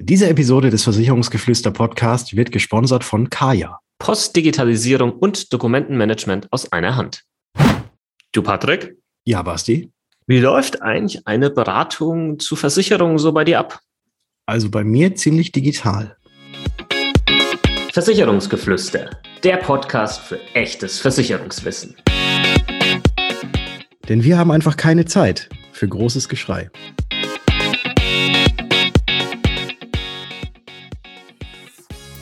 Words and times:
Diese 0.00 0.28
Episode 0.28 0.70
des 0.70 0.84
Versicherungsgeflüster 0.84 1.72
Podcast 1.72 2.36
wird 2.36 2.52
gesponsert 2.52 3.02
von 3.02 3.30
Kaya. 3.30 3.80
Postdigitalisierung 3.98 5.10
und 5.10 5.52
Dokumentenmanagement 5.52 6.46
aus 6.52 6.70
einer 6.70 6.94
Hand. 6.94 7.24
Du, 8.30 8.42
Patrick? 8.42 8.96
Ja, 9.24 9.42
Basti. 9.42 9.90
Wie 10.28 10.38
läuft 10.38 10.82
eigentlich 10.82 11.26
eine 11.26 11.50
Beratung 11.50 12.38
zu 12.38 12.54
Versicherungen 12.54 13.18
so 13.18 13.32
bei 13.32 13.42
dir 13.42 13.58
ab? 13.58 13.80
Also 14.46 14.70
bei 14.70 14.84
mir 14.84 15.16
ziemlich 15.16 15.50
digital. 15.50 16.16
Versicherungsgeflüster, 17.92 19.10
der 19.42 19.56
Podcast 19.56 20.20
für 20.20 20.38
echtes 20.54 21.00
Versicherungswissen. 21.00 21.96
Denn 24.08 24.22
wir 24.22 24.38
haben 24.38 24.52
einfach 24.52 24.76
keine 24.76 25.06
Zeit 25.06 25.48
für 25.72 25.88
großes 25.88 26.28
Geschrei. 26.28 26.70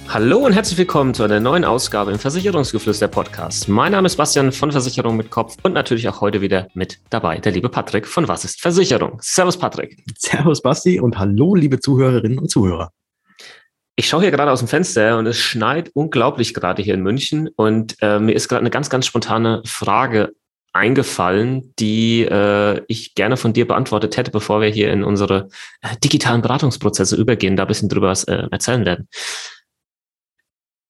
Hallo 0.08 0.38
und 0.38 0.52
herzlich 0.52 0.78
willkommen 0.78 1.14
zu 1.14 1.24
einer 1.24 1.40
neuen 1.40 1.64
Ausgabe 1.64 2.12
im 2.12 2.18
Versicherungsgeflüster 2.18 3.08
Podcast. 3.08 3.68
Mein 3.68 3.90
Name 3.90 4.06
ist 4.06 4.16
Bastian 4.16 4.52
von 4.52 4.70
Versicherung 4.70 5.16
mit 5.16 5.30
Kopf 5.30 5.56
und 5.64 5.72
natürlich 5.72 6.08
auch 6.08 6.20
heute 6.20 6.40
wieder 6.40 6.68
mit 6.74 7.00
dabei 7.10 7.38
der 7.38 7.52
liebe 7.52 7.68
Patrick 7.68 8.06
von 8.06 8.28
Was 8.28 8.44
ist 8.44 8.60
Versicherung? 8.60 9.18
Servus 9.20 9.58
Patrick. 9.58 10.02
Servus 10.16 10.62
Basti 10.62 11.00
und 11.00 11.18
hallo 11.18 11.56
liebe 11.56 11.80
Zuhörerinnen 11.80 12.38
und 12.38 12.48
Zuhörer. 12.48 12.92
Ich 13.96 14.08
schaue 14.08 14.22
hier 14.22 14.30
gerade 14.30 14.52
aus 14.52 14.60
dem 14.60 14.68
Fenster 14.68 15.18
und 15.18 15.26
es 15.26 15.38
schneit 15.38 15.90
unglaublich 15.92 16.54
gerade 16.54 16.82
hier 16.82 16.94
in 16.94 17.02
München 17.02 17.48
und 17.56 17.96
äh, 18.00 18.20
mir 18.20 18.34
ist 18.34 18.48
gerade 18.48 18.60
eine 18.60 18.70
ganz, 18.70 18.88
ganz 18.88 19.06
spontane 19.06 19.62
Frage 19.66 20.34
eingefallen, 20.72 21.74
die 21.78 22.22
äh, 22.22 22.80
ich 22.86 23.14
gerne 23.14 23.36
von 23.36 23.54
dir 23.54 23.66
beantwortet 23.66 24.16
hätte, 24.16 24.30
bevor 24.30 24.60
wir 24.60 24.68
hier 24.68 24.92
in 24.92 25.02
unsere 25.02 25.48
äh, 25.82 25.96
digitalen 26.04 26.42
Beratungsprozesse 26.42 27.16
übergehen, 27.16 27.56
da 27.56 27.64
ein 27.64 27.68
bisschen 27.68 27.88
drüber 27.88 28.08
was 28.08 28.24
äh, 28.24 28.46
erzählen 28.50 28.84
werden 28.84 29.08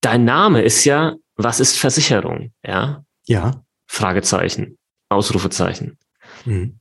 dein 0.06 0.24
Name 0.24 0.62
ist 0.62 0.84
ja, 0.84 1.16
was 1.34 1.58
ist 1.58 1.76
Versicherung? 1.76 2.52
Ja. 2.64 3.04
Ja. 3.26 3.64
Fragezeichen, 3.88 4.78
Ausrufezeichen. 5.08 5.98
Mhm. 6.44 6.78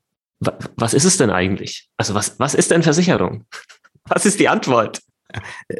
Was 0.75 0.94
ist 0.94 1.05
es 1.05 1.17
denn 1.17 1.31
eigentlich? 1.31 1.89
Also 1.97 2.13
was, 2.13 2.39
was 2.39 2.53
ist 2.53 2.69
denn 2.69 2.83
Versicherung? 2.83 3.45
Was 4.08 4.27
ist 4.27 4.39
die 4.39 4.47
Antwort? 4.47 5.02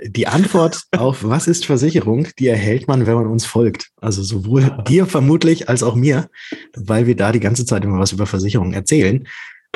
Die 0.08 0.26
Antwort 0.26 0.82
auf 0.98 1.24
was 1.24 1.46
ist 1.46 1.68
Versicherung, 1.68 2.28
die 2.40 2.48
erhält 2.48 2.88
man, 2.88 3.06
wenn 3.06 3.14
man 3.14 3.28
uns 3.28 3.46
folgt. 3.46 3.92
Also 4.02 4.24
sowohl 4.24 4.76
dir 4.88 5.06
vermutlich 5.06 5.70
als 5.70 5.84
auch 5.84 5.94
mir, 5.94 6.28
weil 6.76 7.06
wir 7.06 7.16
da 7.16 7.32
die 7.32 7.40
ganze 7.40 7.68
Zeit 7.68 7.84
immer 7.84 8.00
was 8.00 8.14
über 8.14 8.26
Versicherung 8.26 8.74
erzählen. 8.74 9.28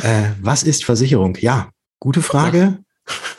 Äh, 0.02 0.32
was 0.42 0.64
ist 0.64 0.84
Versicherung? 0.84 1.38
Ja, 1.42 1.70
gute 2.00 2.24
Frage. 2.24 2.80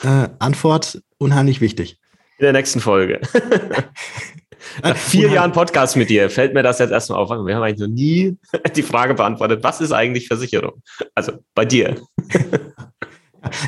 Äh, 0.04 0.28
Antwort 0.38 1.02
unheimlich 1.18 1.60
wichtig. 1.60 1.99
In 2.40 2.44
der 2.44 2.52
nächsten 2.54 2.80
Folge. 2.80 3.20
Nach 4.82 4.96
vier 4.96 5.28
Jahren 5.28 5.52
Podcast 5.52 5.94
mit 5.94 6.08
dir 6.08 6.30
fällt 6.30 6.54
mir 6.54 6.62
das 6.62 6.78
jetzt 6.78 6.90
erstmal 6.90 7.18
auf. 7.18 7.28
Wir 7.28 7.54
haben 7.54 7.62
eigentlich 7.62 7.86
noch 7.86 7.94
nie 7.94 8.38
die 8.76 8.82
Frage 8.82 9.12
beantwortet, 9.12 9.62
was 9.62 9.82
ist 9.82 9.92
eigentlich 9.92 10.26
Versicherung? 10.26 10.82
Also 11.14 11.32
bei 11.54 11.66
dir. 11.66 12.00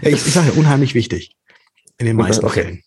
ich, 0.00 0.14
ich 0.14 0.22
sage 0.22 0.52
unheimlich 0.52 0.94
wichtig. 0.94 1.36
In 1.98 2.06
den 2.06 2.16
meisten 2.16 2.46
okay. 2.46 2.62
Fällen. 2.62 2.82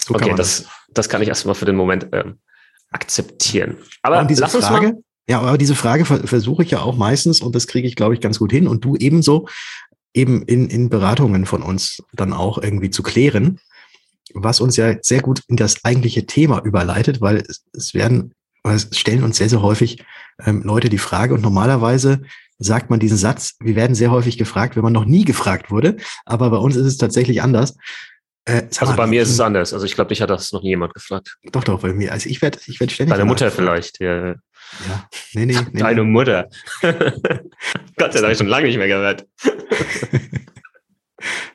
So 0.00 0.16
okay, 0.16 0.34
das, 0.36 0.66
das 0.88 1.08
kann 1.08 1.22
ich 1.22 1.28
erstmal 1.28 1.54
für 1.54 1.64
den 1.64 1.76
Moment 1.76 2.08
ähm, 2.10 2.40
akzeptieren. 2.90 3.76
Aber 4.02 4.24
diese 4.24 4.40
lass 4.40 4.56
uns 4.56 4.66
Frage, 4.66 4.86
mal. 4.88 5.02
Ja, 5.28 5.42
aber 5.42 5.58
diese 5.58 5.76
Frage 5.76 6.06
versuche 6.06 6.64
ich 6.64 6.72
ja 6.72 6.80
auch 6.80 6.96
meistens 6.96 7.40
und 7.40 7.54
das 7.54 7.68
kriege 7.68 7.86
ich, 7.86 7.94
glaube 7.94 8.14
ich, 8.14 8.20
ganz 8.20 8.40
gut 8.40 8.50
hin. 8.50 8.66
Und 8.66 8.84
du 8.84 8.96
ebenso 8.96 9.46
eben 10.12 10.42
in, 10.42 10.68
in 10.68 10.88
Beratungen 10.88 11.46
von 11.46 11.62
uns 11.62 12.02
dann 12.12 12.32
auch 12.32 12.58
irgendwie 12.58 12.90
zu 12.90 13.04
klären 13.04 13.60
was 14.34 14.60
uns 14.60 14.76
ja 14.76 14.94
sehr 15.02 15.20
gut 15.20 15.42
in 15.48 15.56
das 15.56 15.84
eigentliche 15.84 16.26
Thema 16.26 16.62
überleitet, 16.64 17.20
weil 17.20 17.38
es, 17.38 17.64
es 17.72 17.94
werden, 17.94 18.32
es 18.64 18.88
stellen 18.92 19.24
uns 19.24 19.36
sehr, 19.36 19.48
sehr 19.48 19.62
häufig 19.62 20.02
ähm, 20.44 20.62
Leute 20.62 20.88
die 20.88 20.98
Frage 20.98 21.34
und 21.34 21.42
normalerweise 21.42 22.22
sagt 22.58 22.90
man 22.90 23.00
diesen 23.00 23.16
Satz, 23.16 23.56
wir 23.60 23.74
werden 23.74 23.94
sehr 23.94 24.10
häufig 24.10 24.36
gefragt, 24.36 24.76
wenn 24.76 24.82
man 24.82 24.92
noch 24.92 25.06
nie 25.06 25.24
gefragt 25.24 25.70
wurde, 25.70 25.96
aber 26.26 26.50
bei 26.50 26.58
uns 26.58 26.76
ist 26.76 26.86
es 26.86 26.98
tatsächlich 26.98 27.42
anders. 27.42 27.76
Äh, 28.44 28.62
also 28.78 28.96
bei 28.96 29.06
mir 29.06 29.22
ist 29.22 29.30
es 29.30 29.40
anders. 29.40 29.72
Also 29.72 29.86
ich 29.86 29.94
glaube, 29.94 30.08
dich 30.08 30.20
hat 30.22 30.30
das 30.30 30.52
noch 30.52 30.62
nie 30.62 30.70
jemand 30.70 30.94
gefragt. 30.94 31.36
Doch, 31.52 31.64
doch, 31.64 31.80
bei 31.80 31.92
mir. 31.92 32.12
Also 32.12 32.28
ich 32.28 32.42
werde 32.42 32.58
ich 32.66 32.80
werd 32.80 32.92
ständig. 32.92 33.14
Deine 33.14 33.24
Mutter 33.24 33.46
gefragt. 33.46 33.96
vielleicht, 33.96 34.00
ja. 34.00 34.34
Ja, 34.88 35.08
nee, 35.34 35.46
nee. 35.46 35.58
nee 35.72 35.80
Deine 35.80 36.04
Mutter. 36.04 36.48
Gott, 36.82 38.14
das 38.14 38.22
habe 38.22 38.32
ich 38.32 38.38
schon 38.38 38.46
lange 38.46 38.66
nicht 38.66 38.78
mehr 38.78 38.88
gehört. 38.88 39.26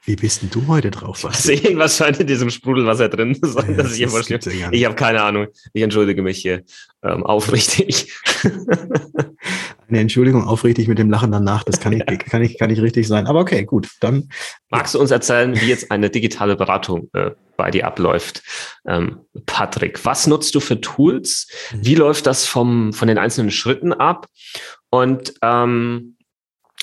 Wie 0.05 0.15
bist 0.15 0.43
denn 0.43 0.51
du 0.51 0.67
heute 0.67 0.91
drauf? 0.91 1.23
Was 1.23 1.47
irgendwas 1.47 1.97
scheint 1.97 2.19
in 2.19 2.27
diesem 2.27 2.51
Sprudelwasser 2.51 3.09
drin 3.09 3.33
zu 3.35 3.49
sein, 3.49 3.71
ja, 3.71 3.77
dass 3.77 3.97
ich 3.97 4.09
schlimm. 4.09 4.39
Ja 4.59 4.69
ich 4.71 4.85
habe 4.85 4.95
keine 4.95 5.23
Ahnung. 5.23 5.47
Ich 5.73 5.81
entschuldige 5.81 6.21
mich 6.21 6.37
hier 6.37 6.63
ähm, 7.03 7.23
aufrichtig. 7.23 8.13
Eine 9.87 9.99
Entschuldigung 9.99 10.43
aufrichtig 10.43 10.87
mit 10.87 10.99
dem 10.99 11.09
Lachen 11.09 11.31
danach, 11.31 11.63
das 11.63 11.79
kann 11.79 11.93
ich, 11.93 11.99
ja. 12.07 12.17
kann 12.17 12.43
ich, 12.43 12.57
kann 12.57 12.69
ich 12.69 12.81
richtig 12.81 13.07
sein. 13.07 13.25
Aber 13.25 13.39
okay, 13.39 13.63
gut, 13.65 13.89
dann. 13.99 14.29
Magst 14.69 14.93
du 14.93 14.99
uns 14.99 15.09
erzählen, 15.09 15.59
wie 15.59 15.67
jetzt 15.67 15.91
eine 15.91 16.09
digitale 16.09 16.55
Beratung 16.55 17.09
äh, 17.13 17.31
bei 17.57 17.71
dir 17.71 17.87
abläuft? 17.87 18.43
Ähm, 18.87 19.21
Patrick, 19.47 20.05
was 20.05 20.27
nutzt 20.27 20.53
du 20.53 20.59
für 20.59 20.81
Tools? 20.81 21.47
Mhm. 21.71 21.85
Wie 21.85 21.95
läuft 21.95 22.27
das 22.27 22.45
vom, 22.45 22.93
von 22.93 23.07
den 23.07 23.17
einzelnen 23.17 23.51
Schritten 23.51 23.93
ab? 23.93 24.27
Und 24.91 25.33
ähm, 25.41 26.14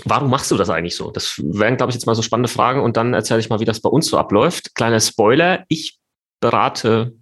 Warum 0.05 0.31
machst 0.31 0.51
du 0.51 0.57
das 0.57 0.71
eigentlich 0.71 0.97
so? 0.97 1.11
Das 1.11 1.41
wären, 1.43 1.77
glaube 1.77 1.91
ich, 1.91 1.95
jetzt 1.95 2.07
mal 2.07 2.15
so 2.15 2.23
spannende 2.23 2.49
Fragen 2.49 2.81
und 2.81 2.97
dann 2.97 3.15
erzähle 3.15 3.41
ich 3.41 3.51
mal, 3.51 3.61
wie 3.61 3.65
das 3.65 3.81
bei 3.81 3.91
uns 3.91 4.07
so 4.07 4.19
abläuft. 4.19 4.75
Kleiner 4.75 5.01
Spoiler, 5.01 5.65
ich 5.69 5.99
berate 6.41 7.13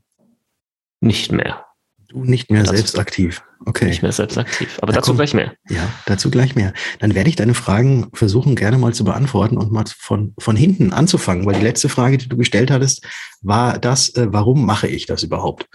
nicht 1.01 1.33
mehr. 1.33 1.67
Du 2.09 2.25
nicht 2.25 2.51
mehr 2.51 2.65
dazu, 2.65 2.77
selbst 2.77 2.99
aktiv. 2.99 3.43
Okay. 3.67 3.87
Nicht 3.87 4.03
mehr 4.03 4.11
selbst 4.11 4.37
aktiv. 4.37 4.79
Aber 4.83 4.93
da 4.93 4.99
dazu 4.99 5.11
kommt, 5.11 5.19
gleich 5.19 5.35
mehr. 5.35 5.55
Ja, 5.69 5.89
dazu 6.07 6.31
gleich 6.31 6.57
mehr. 6.57 6.73
Dann 6.99 7.15
werde 7.15 7.29
ich 7.29 7.37
deine 7.37 7.55
Fragen 7.55 8.09
versuchen, 8.15 8.57
gerne 8.57 8.79
mal 8.79 8.93
zu 8.95 9.05
beantworten 9.05 9.57
und 9.57 9.71
mal 9.71 9.85
von, 9.97 10.35
von 10.39 10.57
hinten 10.57 10.93
anzufangen, 10.93 11.47
weil 11.47 11.55
die 11.55 11.65
letzte 11.65 11.89
Frage, 11.89 12.19
die 12.19 12.29
du 12.29 12.37
gestellt 12.37 12.71
hattest, 12.71 13.07
war 13.43 13.79
das, 13.79 14.09
äh, 14.17 14.27
warum 14.31 14.67
mache 14.67 14.89
ich 14.89 15.07
das 15.07 15.23
überhaupt? 15.23 15.69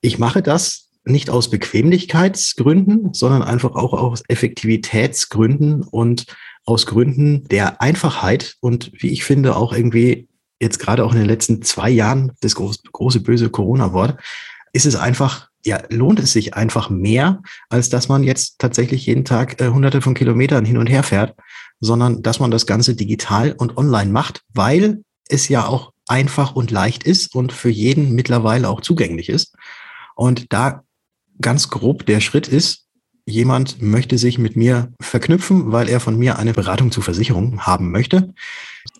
Ich 0.00 0.18
mache 0.18 0.42
das 0.42 0.88
nicht 1.04 1.30
aus 1.30 1.50
Bequemlichkeitsgründen, 1.50 3.12
sondern 3.12 3.42
einfach 3.42 3.74
auch 3.74 3.92
aus 3.92 4.22
Effektivitätsgründen 4.28 5.82
und 5.82 6.26
aus 6.64 6.86
Gründen 6.86 7.44
der 7.48 7.80
Einfachheit 7.80 8.56
und 8.60 8.92
wie 8.94 9.10
ich 9.10 9.24
finde 9.24 9.56
auch 9.56 9.72
irgendwie 9.72 10.28
jetzt 10.60 10.78
gerade 10.78 11.04
auch 11.04 11.12
in 11.12 11.18
den 11.18 11.26
letzten 11.26 11.60
zwei 11.62 11.90
Jahren 11.90 12.32
das 12.40 12.54
große, 12.54 12.80
große 12.92 13.20
böse 13.20 13.50
Corona-Wort, 13.50 14.20
ist 14.72 14.86
es 14.86 14.94
einfach, 14.94 15.48
ja, 15.66 15.82
lohnt 15.90 16.20
es 16.20 16.32
sich 16.32 16.54
einfach 16.54 16.88
mehr, 16.88 17.42
als 17.68 17.88
dass 17.88 18.08
man 18.08 18.22
jetzt 18.22 18.60
tatsächlich 18.60 19.06
jeden 19.06 19.24
Tag 19.24 19.60
äh, 19.60 19.68
hunderte 19.68 20.00
von 20.00 20.14
Kilometern 20.14 20.64
hin 20.64 20.78
und 20.78 20.86
her 20.86 21.02
fährt, 21.02 21.34
sondern 21.80 22.22
dass 22.22 22.38
man 22.38 22.52
das 22.52 22.66
Ganze 22.66 22.94
digital 22.94 23.52
und 23.58 23.76
online 23.76 24.12
macht, 24.12 24.42
weil 24.54 25.02
es 25.28 25.48
ja 25.48 25.66
auch 25.66 25.92
einfach 26.06 26.54
und 26.54 26.70
leicht 26.70 27.02
ist 27.02 27.34
und 27.34 27.52
für 27.52 27.70
jeden 27.70 28.12
mittlerweile 28.12 28.68
auch 28.68 28.80
zugänglich 28.80 29.28
ist. 29.28 29.56
Und 30.14 30.52
da 30.52 30.84
ganz 31.40 31.68
grob 31.68 32.06
der 32.06 32.20
Schritt 32.20 32.48
ist, 32.48 32.86
jemand 33.26 33.80
möchte 33.80 34.18
sich 34.18 34.38
mit 34.38 34.56
mir 34.56 34.92
verknüpfen, 35.00 35.72
weil 35.72 35.88
er 35.88 36.00
von 36.00 36.18
mir 36.18 36.38
eine 36.38 36.52
Beratung 36.52 36.90
zur 36.90 37.02
Versicherung 37.02 37.60
haben 37.60 37.90
möchte. 37.90 38.34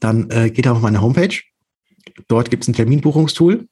Dann 0.00 0.30
äh, 0.30 0.50
geht 0.50 0.66
er 0.66 0.72
auf 0.72 0.80
meine 0.80 1.00
Homepage. 1.00 1.40
Dort 2.28 2.50
gibt 2.50 2.62
es 2.62 2.68
ein 2.68 2.74
Terminbuchungstool. 2.74 3.66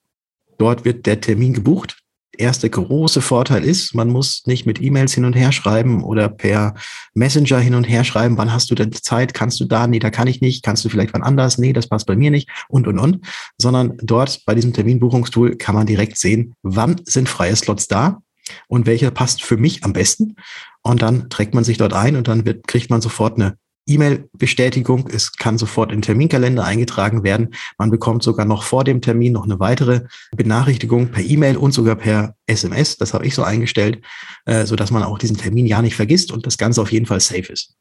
Dort 0.58 0.84
wird 0.84 1.06
der 1.06 1.20
Termin 1.20 1.54
gebucht. 1.54 1.98
Erster 2.36 2.68
große 2.68 3.20
Vorteil 3.20 3.64
ist, 3.64 3.94
man 3.94 4.08
muss 4.08 4.46
nicht 4.46 4.64
mit 4.64 4.80
E-Mails 4.80 5.12
hin 5.12 5.24
und 5.24 5.34
her 5.34 5.52
schreiben 5.52 6.02
oder 6.02 6.28
per 6.28 6.74
Messenger 7.12 7.58
hin 7.58 7.74
und 7.74 7.84
her 7.84 8.02
schreiben, 8.02 8.38
wann 8.38 8.52
hast 8.52 8.70
du 8.70 8.74
denn 8.74 8.92
Zeit, 8.92 9.34
kannst 9.34 9.60
du 9.60 9.66
da, 9.66 9.86
nee, 9.86 9.98
da 9.98 10.10
kann 10.10 10.26
ich 10.26 10.40
nicht, 10.40 10.62
kannst 10.62 10.84
du 10.84 10.88
vielleicht 10.88 11.12
wann 11.12 11.22
anders, 11.22 11.58
nee, 11.58 11.74
das 11.74 11.88
passt 11.88 12.06
bei 12.06 12.16
mir 12.16 12.30
nicht 12.30 12.48
und, 12.68 12.86
und, 12.86 12.98
und, 12.98 13.26
sondern 13.58 13.98
dort 14.02 14.44
bei 14.46 14.54
diesem 14.54 14.72
Terminbuchungstool 14.72 15.56
kann 15.56 15.74
man 15.74 15.86
direkt 15.86 16.16
sehen, 16.16 16.54
wann 16.62 17.00
sind 17.04 17.28
freie 17.28 17.56
Slots 17.56 17.88
da, 17.88 18.22
und 18.68 18.86
welcher 18.86 19.10
passt 19.10 19.42
für 19.42 19.56
mich 19.56 19.84
am 19.84 19.92
besten. 19.92 20.36
Und 20.82 21.02
dann 21.02 21.28
trägt 21.30 21.54
man 21.54 21.64
sich 21.64 21.78
dort 21.78 21.92
ein 21.92 22.16
und 22.16 22.28
dann 22.28 22.44
wird, 22.44 22.66
kriegt 22.66 22.90
man 22.90 23.00
sofort 23.00 23.36
eine 23.36 23.56
E-Mail-Bestätigung. 23.86 25.08
Es 25.12 25.32
kann 25.32 25.58
sofort 25.58 25.92
in 25.92 26.02
Terminkalender 26.02 26.64
eingetragen 26.64 27.24
werden. 27.24 27.54
Man 27.78 27.90
bekommt 27.90 28.22
sogar 28.22 28.46
noch 28.46 28.62
vor 28.62 28.84
dem 28.84 29.00
Termin 29.00 29.32
noch 29.32 29.44
eine 29.44 29.58
weitere 29.58 30.02
Benachrichtigung 30.36 31.08
per 31.08 31.24
E-Mail 31.24 31.56
und 31.56 31.72
sogar 31.72 31.96
per 31.96 32.34
SMS. 32.46 32.96
Das 32.96 33.14
habe 33.14 33.26
ich 33.26 33.34
so 33.34 33.42
eingestellt, 33.42 34.02
äh, 34.44 34.64
so 34.64 34.76
dass 34.76 34.90
man 34.90 35.02
auch 35.02 35.18
diesen 35.18 35.36
Termin 35.36 35.66
ja 35.66 35.82
nicht 35.82 35.96
vergisst 35.96 36.30
und 36.32 36.46
das 36.46 36.58
Ganze 36.58 36.80
auf 36.80 36.92
jeden 36.92 37.06
Fall 37.06 37.20
safe 37.20 37.52
ist. 37.52 37.74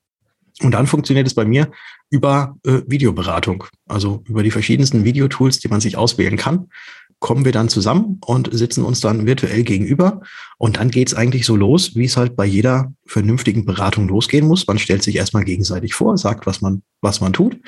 Und 0.62 0.72
dann 0.72 0.88
funktioniert 0.88 1.27
es 1.27 1.36
bei 1.36 1.45
mir 1.45 1.72
über 2.10 2.57
äh, 2.65 2.81
Videoberatung, 2.86 3.65
also 3.88 4.24
über 4.27 4.44
die 4.44 4.51
verschiedensten 4.51 5.06
Videotools, 5.06 5.60
die 5.60 5.69
man 5.69 5.80
sich 5.80 5.95
auswählen 5.95 6.38
kann 6.38 6.68
kommen 7.19 7.44
wir 7.44 7.51
dann 7.51 7.69
zusammen 7.69 8.19
und 8.25 8.50
sitzen 8.51 8.86
uns 8.86 9.01
dann 9.01 9.25
virtuell 9.25 9.63
gegenüber. 9.63 10.21
Und 10.57 10.77
dann 10.77 10.89
geht's 10.89 11.13
eigentlich 11.13 11.45
so 11.45 11.56
los, 11.56 11.95
wie 11.95 12.06
es 12.06 12.16
halt 12.16 12.36
bei 12.36 12.45
jeder 12.45 12.94
vernünftigen 13.06 13.66
Beratung 13.66 14.07
losgehen 14.07 14.48
muss. 14.48 14.66
Man 14.68 14.80
stellt 14.80 15.04
sich 15.04 15.18
erstmal 15.18 15.44
gegenseitig 15.44 15.94
vor, 15.94 16.18
sagt, 16.18 16.45
was 16.48 16.62
man, 16.62 16.81
was 17.01 17.19
man 17.19 17.33
tut, 17.33 17.60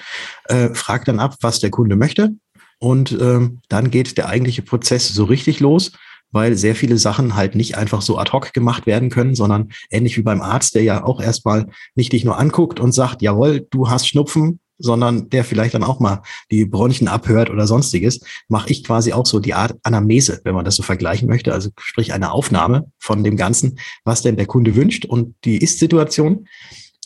äh, 0.45 0.74
fragt 0.74 1.07
dann 1.07 1.19
ab, 1.19 1.36
was 1.42 1.59
der 1.59 1.69
Kunde 1.69 1.95
möchte. 1.95 2.33
und 2.80 3.12
ähm, 3.21 3.59
dann 3.69 3.92
geht 3.92 4.18
der 4.18 4.27
eigentliche 4.27 4.63
Prozess 4.63 5.09
so 5.09 5.25
richtig 5.25 5.59
los, 5.59 5.92
weil 6.31 6.56
sehr 6.56 6.75
viele 6.75 6.97
Sachen 6.97 7.36
halt 7.36 7.56
nicht 7.56 7.77
einfach 7.77 8.01
so 8.01 8.18
ad 8.18 8.31
hoc 8.31 8.54
gemacht 8.54 8.88
werden 8.88 9.09
können, 9.09 9.36
sondern 9.36 9.69
ähnlich 9.89 10.18
wie 10.18 10.24
beim 10.24 10.42
Arzt, 10.42 10.75
der 10.75 10.83
ja 10.83 11.04
auch 11.04 11.21
erstmal 11.21 11.68
nicht 11.94 12.13
dich 12.13 12.25
nur 12.25 12.39
anguckt 12.39 12.80
und 12.80 12.94
sagt, 12.94 13.21
jawohl, 13.21 13.68
du 13.69 13.89
hast 13.89 14.07
Schnupfen, 14.07 14.61
sondern 14.81 15.30
der 15.30 15.44
vielleicht 15.44 15.74
dann 15.74 15.83
auch 15.83 16.00
mal 16.00 16.22
die 16.50 16.66
Bronchien 16.66 17.07
abhört 17.07 17.50
oder 17.50 17.68
sonstiges, 17.68 18.22
mache 18.48 18.69
ich 18.72 18.83
quasi 18.83 19.13
auch 19.13 19.25
so 19.25 19.39
die 19.39 19.54
Art 19.54 19.75
Anamnese, 19.83 20.42
wenn 20.44 20.56
man 20.56 20.66
das 20.66 20.75
so 20.75 20.83
vergleichen 20.83 21.30
möchte, 21.30 21.54
also 21.54 21.69
sprich 21.80 22.13
eine 22.13 22.31
Aufnahme 22.31 22.92
von 22.98 23.24
dem 23.24 23.38
Ganzen, 23.38 23.80
was 24.04 24.22
denn 24.22 24.36
der 24.36 24.45
Kunde 24.45 24.75
wünscht 24.75 25.06
und 25.06 25.36
die 25.45 25.57
Ist-Situation. 25.57 26.48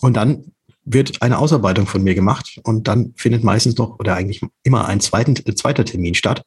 Und 0.02 0.16
dann 0.16 0.52
wird 0.86 1.22
eine 1.22 1.40
Ausarbeitung 1.40 1.88
von 1.88 2.04
mir 2.04 2.16
gemacht 2.16 2.60
und 2.64 2.88
dann 2.88 3.14
findet 3.18 3.44
meistens 3.44 3.78
noch 3.78 4.00
oder 4.00 4.16
eigentlich 4.16 4.42
immer 4.64 4.88
ein 4.88 5.00
zweiten, 5.02 5.36
äh, 5.46 5.56
zweiter 5.56 5.84
Termin 5.84 6.14
statt, 6.14 6.44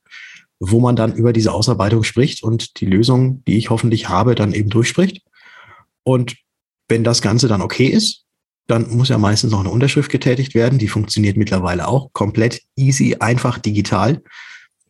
wo 0.60 0.80
man 0.80 0.96
dann 0.96 1.14
über 1.14 1.32
diese 1.32 1.52
Ausarbeitung 1.52 2.04
spricht 2.04 2.42
und 2.42 2.80
die 2.80 2.86
Lösung, 2.86 3.42
die 3.46 3.58
ich 3.58 3.70
hoffentlich 3.70 4.08
habe, 4.08 4.34
dann 4.34 4.52
eben 4.52 4.70
durchspricht. 4.70 5.22
Und 6.04 6.36
wenn 6.88 7.04
das 7.04 7.20
Ganze 7.20 7.48
dann 7.48 7.62
okay 7.62 7.86
ist, 7.86 8.24
dann 8.68 8.88
muss 8.94 9.08
ja 9.08 9.18
meistens 9.18 9.50
noch 9.50 9.60
eine 9.60 9.70
Unterschrift 9.70 10.10
getätigt 10.10 10.54
werden. 10.54 10.78
Die 10.78 10.88
funktioniert 10.88 11.36
mittlerweile 11.36 11.88
auch 11.88 12.12
komplett 12.12 12.62
easy, 12.76 13.16
einfach 13.18 13.58
digital. 13.58 14.22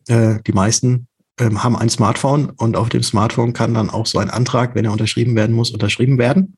Äh, 0.07 0.39
die 0.45 0.51
meisten 0.51 1.07
ähm, 1.39 1.63
haben 1.63 1.77
ein 1.77 1.89
Smartphone 1.89 2.49
und 2.49 2.75
auf 2.75 2.89
dem 2.89 3.03
Smartphone 3.03 3.53
kann 3.53 3.73
dann 3.73 3.89
auch 3.89 4.05
so 4.05 4.19
ein 4.19 4.29
Antrag, 4.29 4.75
wenn 4.75 4.85
er 4.85 4.91
unterschrieben 4.91 5.35
werden 5.35 5.55
muss, 5.55 5.71
unterschrieben 5.71 6.17
werden. 6.17 6.57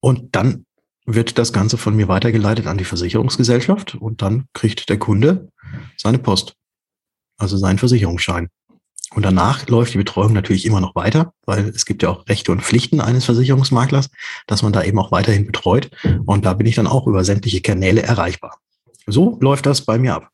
Und 0.00 0.34
dann 0.34 0.66
wird 1.06 1.38
das 1.38 1.52
Ganze 1.52 1.78
von 1.78 1.94
mir 1.94 2.08
weitergeleitet 2.08 2.66
an 2.66 2.78
die 2.78 2.84
Versicherungsgesellschaft 2.84 3.94
und 3.94 4.22
dann 4.22 4.46
kriegt 4.54 4.88
der 4.88 4.98
Kunde 4.98 5.48
seine 5.96 6.18
Post, 6.18 6.54
also 7.38 7.56
seinen 7.56 7.78
Versicherungsschein. 7.78 8.48
Und 9.14 9.24
danach 9.24 9.66
läuft 9.68 9.94
die 9.94 9.98
Betreuung 9.98 10.32
natürlich 10.32 10.66
immer 10.66 10.80
noch 10.80 10.94
weiter, 10.94 11.32
weil 11.44 11.68
es 11.68 11.86
gibt 11.86 12.02
ja 12.02 12.10
auch 12.10 12.28
Rechte 12.28 12.52
und 12.52 12.62
Pflichten 12.62 13.00
eines 13.00 13.24
Versicherungsmaklers, 13.24 14.10
dass 14.46 14.62
man 14.62 14.72
da 14.72 14.82
eben 14.82 14.98
auch 14.98 15.12
weiterhin 15.12 15.46
betreut. 15.46 15.90
Und 16.26 16.44
da 16.44 16.54
bin 16.54 16.66
ich 16.66 16.74
dann 16.74 16.86
auch 16.86 17.06
über 17.06 17.24
sämtliche 17.24 17.60
Kanäle 17.60 18.02
erreichbar. 18.02 18.58
So 19.06 19.38
läuft 19.40 19.66
das 19.66 19.82
bei 19.82 19.98
mir 19.98 20.14
ab. 20.14 20.28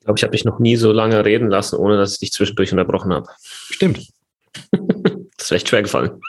Ich 0.00 0.06
glaube, 0.06 0.18
ich 0.18 0.22
habe 0.22 0.32
dich 0.32 0.44
noch 0.44 0.58
nie 0.58 0.76
so 0.76 0.92
lange 0.92 1.24
reden 1.24 1.48
lassen, 1.48 1.76
ohne 1.76 1.96
dass 1.96 2.14
ich 2.14 2.18
dich 2.18 2.32
zwischendurch 2.32 2.72
unterbrochen 2.72 3.12
habe. 3.12 3.28
Stimmt. 3.70 4.06
das 4.70 5.46
ist 5.46 5.52
echt 5.52 5.68
schwer 5.68 5.82
gefallen. 5.82 6.20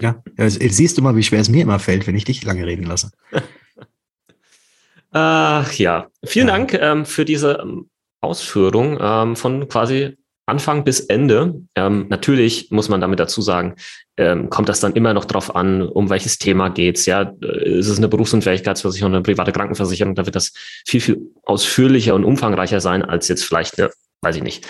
Ja, 0.00 0.22
ja 0.36 0.50
siehst 0.50 0.98
du 0.98 1.02
mal, 1.02 1.16
wie 1.16 1.22
schwer 1.22 1.40
es 1.40 1.48
mir 1.48 1.62
immer 1.62 1.78
fällt, 1.78 2.06
wenn 2.06 2.16
ich 2.16 2.24
dich 2.24 2.42
lange 2.44 2.66
reden 2.66 2.84
lasse. 2.84 3.10
Ach 5.10 5.72
ja, 5.72 6.08
vielen 6.24 6.48
ja. 6.48 6.56
Dank 6.56 6.74
ähm, 6.74 7.06
für 7.06 7.24
diese 7.24 7.58
ähm, 7.62 7.88
Ausführung 8.20 8.98
ähm, 9.00 9.36
von 9.36 9.68
quasi 9.68 10.16
Anfang 10.48 10.84
bis 10.84 11.00
Ende. 11.00 11.54
Ähm, 11.74 12.06
natürlich 12.08 12.70
muss 12.70 12.88
man 12.88 13.00
damit 13.00 13.20
dazu 13.20 13.42
sagen, 13.42 13.76
ähm, 14.16 14.50
kommt 14.50 14.68
das 14.68 14.80
dann 14.80 14.94
immer 14.94 15.14
noch 15.14 15.24
darauf 15.24 15.54
an, 15.54 15.82
um 15.82 16.10
welches 16.10 16.38
Thema 16.38 16.68
geht's. 16.68 17.06
Ja, 17.06 17.32
äh, 17.42 17.78
ist 17.78 17.88
es 17.88 17.98
eine 17.98 18.08
Berufsunfähigkeitsversicherung, 18.08 19.14
eine 19.14 19.22
private 19.22 19.52
Krankenversicherung? 19.52 20.14
Da 20.14 20.26
wird 20.26 20.36
das 20.36 20.52
viel, 20.86 21.00
viel 21.00 21.20
ausführlicher 21.44 22.14
und 22.14 22.24
umfangreicher 22.24 22.80
sein 22.80 23.02
als 23.02 23.28
jetzt 23.28 23.44
vielleicht 23.44 23.78
eine, 23.78 23.90
weiß 24.22 24.36
ich 24.36 24.42
nicht, 24.42 24.66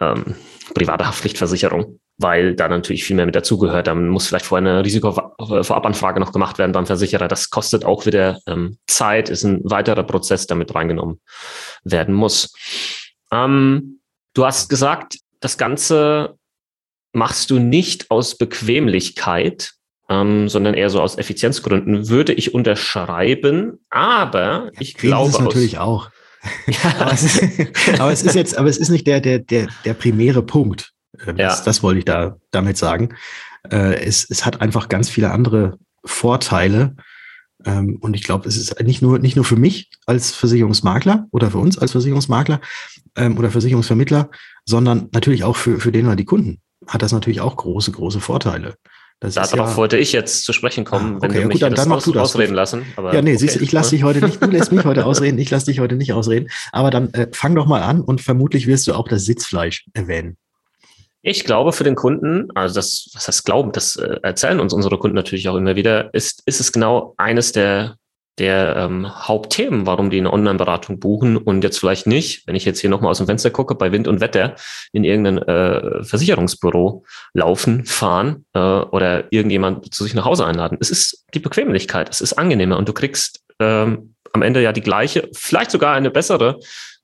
ähm, 0.00 0.34
private 0.74 1.06
Haftpflichtversicherung 1.06 1.98
weil 2.18 2.56
da 2.56 2.68
natürlich 2.68 3.04
viel 3.04 3.16
mehr 3.16 3.26
mit 3.26 3.36
dazugehört. 3.36 3.86
Dann 3.86 4.08
muss 4.08 4.26
vielleicht 4.26 4.44
vorher 4.44 4.68
eine 4.68 4.84
Risikovorabanfrage 4.84 6.18
noch 6.20 6.32
gemacht 6.32 6.58
werden 6.58 6.72
beim 6.72 6.86
Versicherer. 6.86 7.28
Das 7.28 7.50
kostet 7.50 7.84
auch 7.84 8.06
wieder 8.06 8.40
ähm, 8.46 8.78
Zeit, 8.86 9.30
ist 9.30 9.44
ein 9.44 9.60
weiterer 9.62 10.02
Prozess, 10.02 10.46
der 10.46 10.56
mit 10.56 10.74
reingenommen 10.74 11.20
werden 11.84 12.14
muss. 12.14 12.52
Ähm, 13.32 13.97
du 14.34 14.46
hast 14.46 14.68
gesagt, 14.68 15.18
das 15.40 15.58
Ganze 15.58 16.36
machst 17.12 17.50
du 17.50 17.58
nicht 17.58 18.10
aus 18.10 18.36
Bequemlichkeit, 18.36 19.72
ähm, 20.08 20.48
sondern 20.48 20.74
eher 20.74 20.90
so 20.90 21.00
aus 21.00 21.18
Effizienzgründen, 21.18 22.08
würde 22.08 22.32
ich 22.32 22.54
unterschreiben. 22.54 23.84
Aber 23.90 24.70
ich 24.78 24.94
ja, 24.94 25.00
glaube. 25.00 25.30
Ist 25.30 25.40
natürlich 25.40 25.78
auch. 25.78 26.10
Ja. 26.66 26.94
aber, 27.00 27.12
es 27.12 27.24
ist, 27.24 27.42
aber 28.00 28.12
es 28.12 28.22
ist 28.22 28.34
jetzt, 28.36 28.56
aber 28.56 28.68
es 28.68 28.78
ist 28.78 28.90
nicht 28.90 29.08
der, 29.08 29.20
der, 29.20 29.40
der, 29.40 29.66
der 29.84 29.92
primäre 29.92 30.40
Punkt. 30.40 30.92
Äh, 31.18 31.34
das, 31.34 31.58
ja. 31.58 31.64
das 31.64 31.82
wollte 31.82 31.98
ich 31.98 32.04
da 32.04 32.36
damit 32.52 32.78
sagen. 32.78 33.16
Äh, 33.70 34.04
es, 34.04 34.24
es 34.30 34.46
hat 34.46 34.60
einfach 34.60 34.88
ganz 34.88 35.10
viele 35.10 35.32
andere 35.32 35.78
Vorteile. 36.04 36.94
Ähm, 37.64 37.98
und 38.00 38.14
ich 38.14 38.22
glaube, 38.22 38.48
es 38.48 38.56
ist 38.56 38.80
nicht 38.82 39.02
nur, 39.02 39.18
nicht 39.18 39.36
nur 39.36 39.44
für 39.44 39.56
mich 39.56 39.90
als 40.06 40.34
Versicherungsmakler 40.34 41.26
oder 41.32 41.50
für 41.50 41.58
uns 41.58 41.78
als 41.78 41.92
Versicherungsmakler 41.92 42.60
ähm, 43.16 43.36
oder 43.36 43.50
Versicherungsvermittler, 43.50 44.30
sondern 44.64 45.08
natürlich 45.12 45.44
auch 45.44 45.56
für, 45.56 45.80
für 45.80 45.92
den 45.92 46.06
oder 46.06 46.16
die 46.16 46.24
Kunden 46.24 46.60
hat 46.86 47.02
das 47.02 47.12
natürlich 47.12 47.40
auch 47.40 47.56
große, 47.56 47.92
große 47.92 48.20
Vorteile. 48.20 48.74
Das 49.20 49.34
Darauf 49.34 49.70
ja, 49.70 49.76
wollte 49.76 49.98
ich 49.98 50.12
jetzt 50.12 50.44
zu 50.44 50.52
sprechen 50.52 50.84
kommen, 50.84 51.14
ah, 51.14 51.16
okay, 51.16 51.22
wenn 51.22 51.42
du 51.42 51.48
mich 51.48 51.54
gut, 51.54 51.62
dann, 51.62 51.74
dann 51.74 51.90
aus, 51.90 52.08
ausreden 52.16 52.54
lassen. 52.54 52.84
Aber 52.94 53.12
ja, 53.12 53.20
nee, 53.20 53.30
okay. 53.30 53.38
siehst, 53.38 53.56
ich 53.60 53.72
lasse 53.72 53.90
dich 53.90 54.04
heute 54.04 54.24
nicht, 54.24 54.40
du 54.40 54.46
lässt 54.46 54.70
mich 54.70 54.84
heute 54.84 55.04
ausreden, 55.04 55.38
ich 55.38 55.50
lasse 55.50 55.66
dich 55.66 55.80
heute 55.80 55.96
nicht 55.96 56.12
ausreden. 56.12 56.48
Aber 56.70 56.90
dann 56.90 57.12
äh, 57.14 57.26
fang 57.32 57.56
doch 57.56 57.66
mal 57.66 57.82
an 57.82 58.00
und 58.00 58.20
vermutlich 58.20 58.68
wirst 58.68 58.86
du 58.86 58.94
auch 58.94 59.08
das 59.08 59.24
Sitzfleisch 59.24 59.86
erwähnen. 59.92 60.36
Ich 61.28 61.44
glaube 61.44 61.74
für 61.74 61.84
den 61.84 61.94
Kunden, 61.94 62.48
also 62.54 62.74
das, 62.74 63.10
was 63.12 63.28
heißt 63.28 63.44
glauben, 63.44 63.70
das 63.72 63.96
äh, 63.96 64.18
erzählen 64.22 64.60
uns 64.60 64.72
unsere 64.72 64.96
Kunden 64.96 65.14
natürlich 65.14 65.46
auch 65.50 65.56
immer 65.56 65.76
wieder, 65.76 66.08
ist, 66.14 66.42
ist 66.46 66.58
es 66.58 66.72
genau 66.72 67.12
eines 67.18 67.52
der, 67.52 67.96
der 68.38 68.76
ähm, 68.76 69.06
Hauptthemen, 69.06 69.84
warum 69.84 70.08
die 70.08 70.16
eine 70.16 70.32
Online-Beratung 70.32 70.98
buchen 70.98 71.36
und 71.36 71.62
jetzt 71.62 71.80
vielleicht 71.80 72.06
nicht, 72.06 72.46
wenn 72.46 72.54
ich 72.54 72.64
jetzt 72.64 72.80
hier 72.80 72.88
nochmal 72.88 73.10
aus 73.10 73.18
dem 73.18 73.26
Fenster 73.26 73.50
gucke, 73.50 73.74
bei 73.74 73.92
Wind 73.92 74.08
und 74.08 74.22
Wetter 74.22 74.54
in 74.92 75.04
irgendein 75.04 75.36
äh, 75.46 76.02
Versicherungsbüro 76.02 77.04
laufen, 77.34 77.84
fahren 77.84 78.46
äh, 78.54 78.60
oder 78.60 79.30
irgendjemand 79.30 79.92
zu 79.92 80.04
sich 80.04 80.14
nach 80.14 80.24
Hause 80.24 80.46
einladen. 80.46 80.78
Es 80.80 80.88
ist 80.88 81.26
die 81.34 81.40
Bequemlichkeit, 81.40 82.08
es 82.08 82.22
ist 82.22 82.38
angenehmer 82.38 82.78
und 82.78 82.88
du 82.88 82.94
kriegst 82.94 83.44
ähm, 83.60 84.14
am 84.32 84.40
Ende 84.40 84.62
ja 84.62 84.72
die 84.72 84.80
gleiche, 84.80 85.28
vielleicht 85.34 85.72
sogar 85.72 85.94
eine 85.94 86.10
bessere 86.10 86.58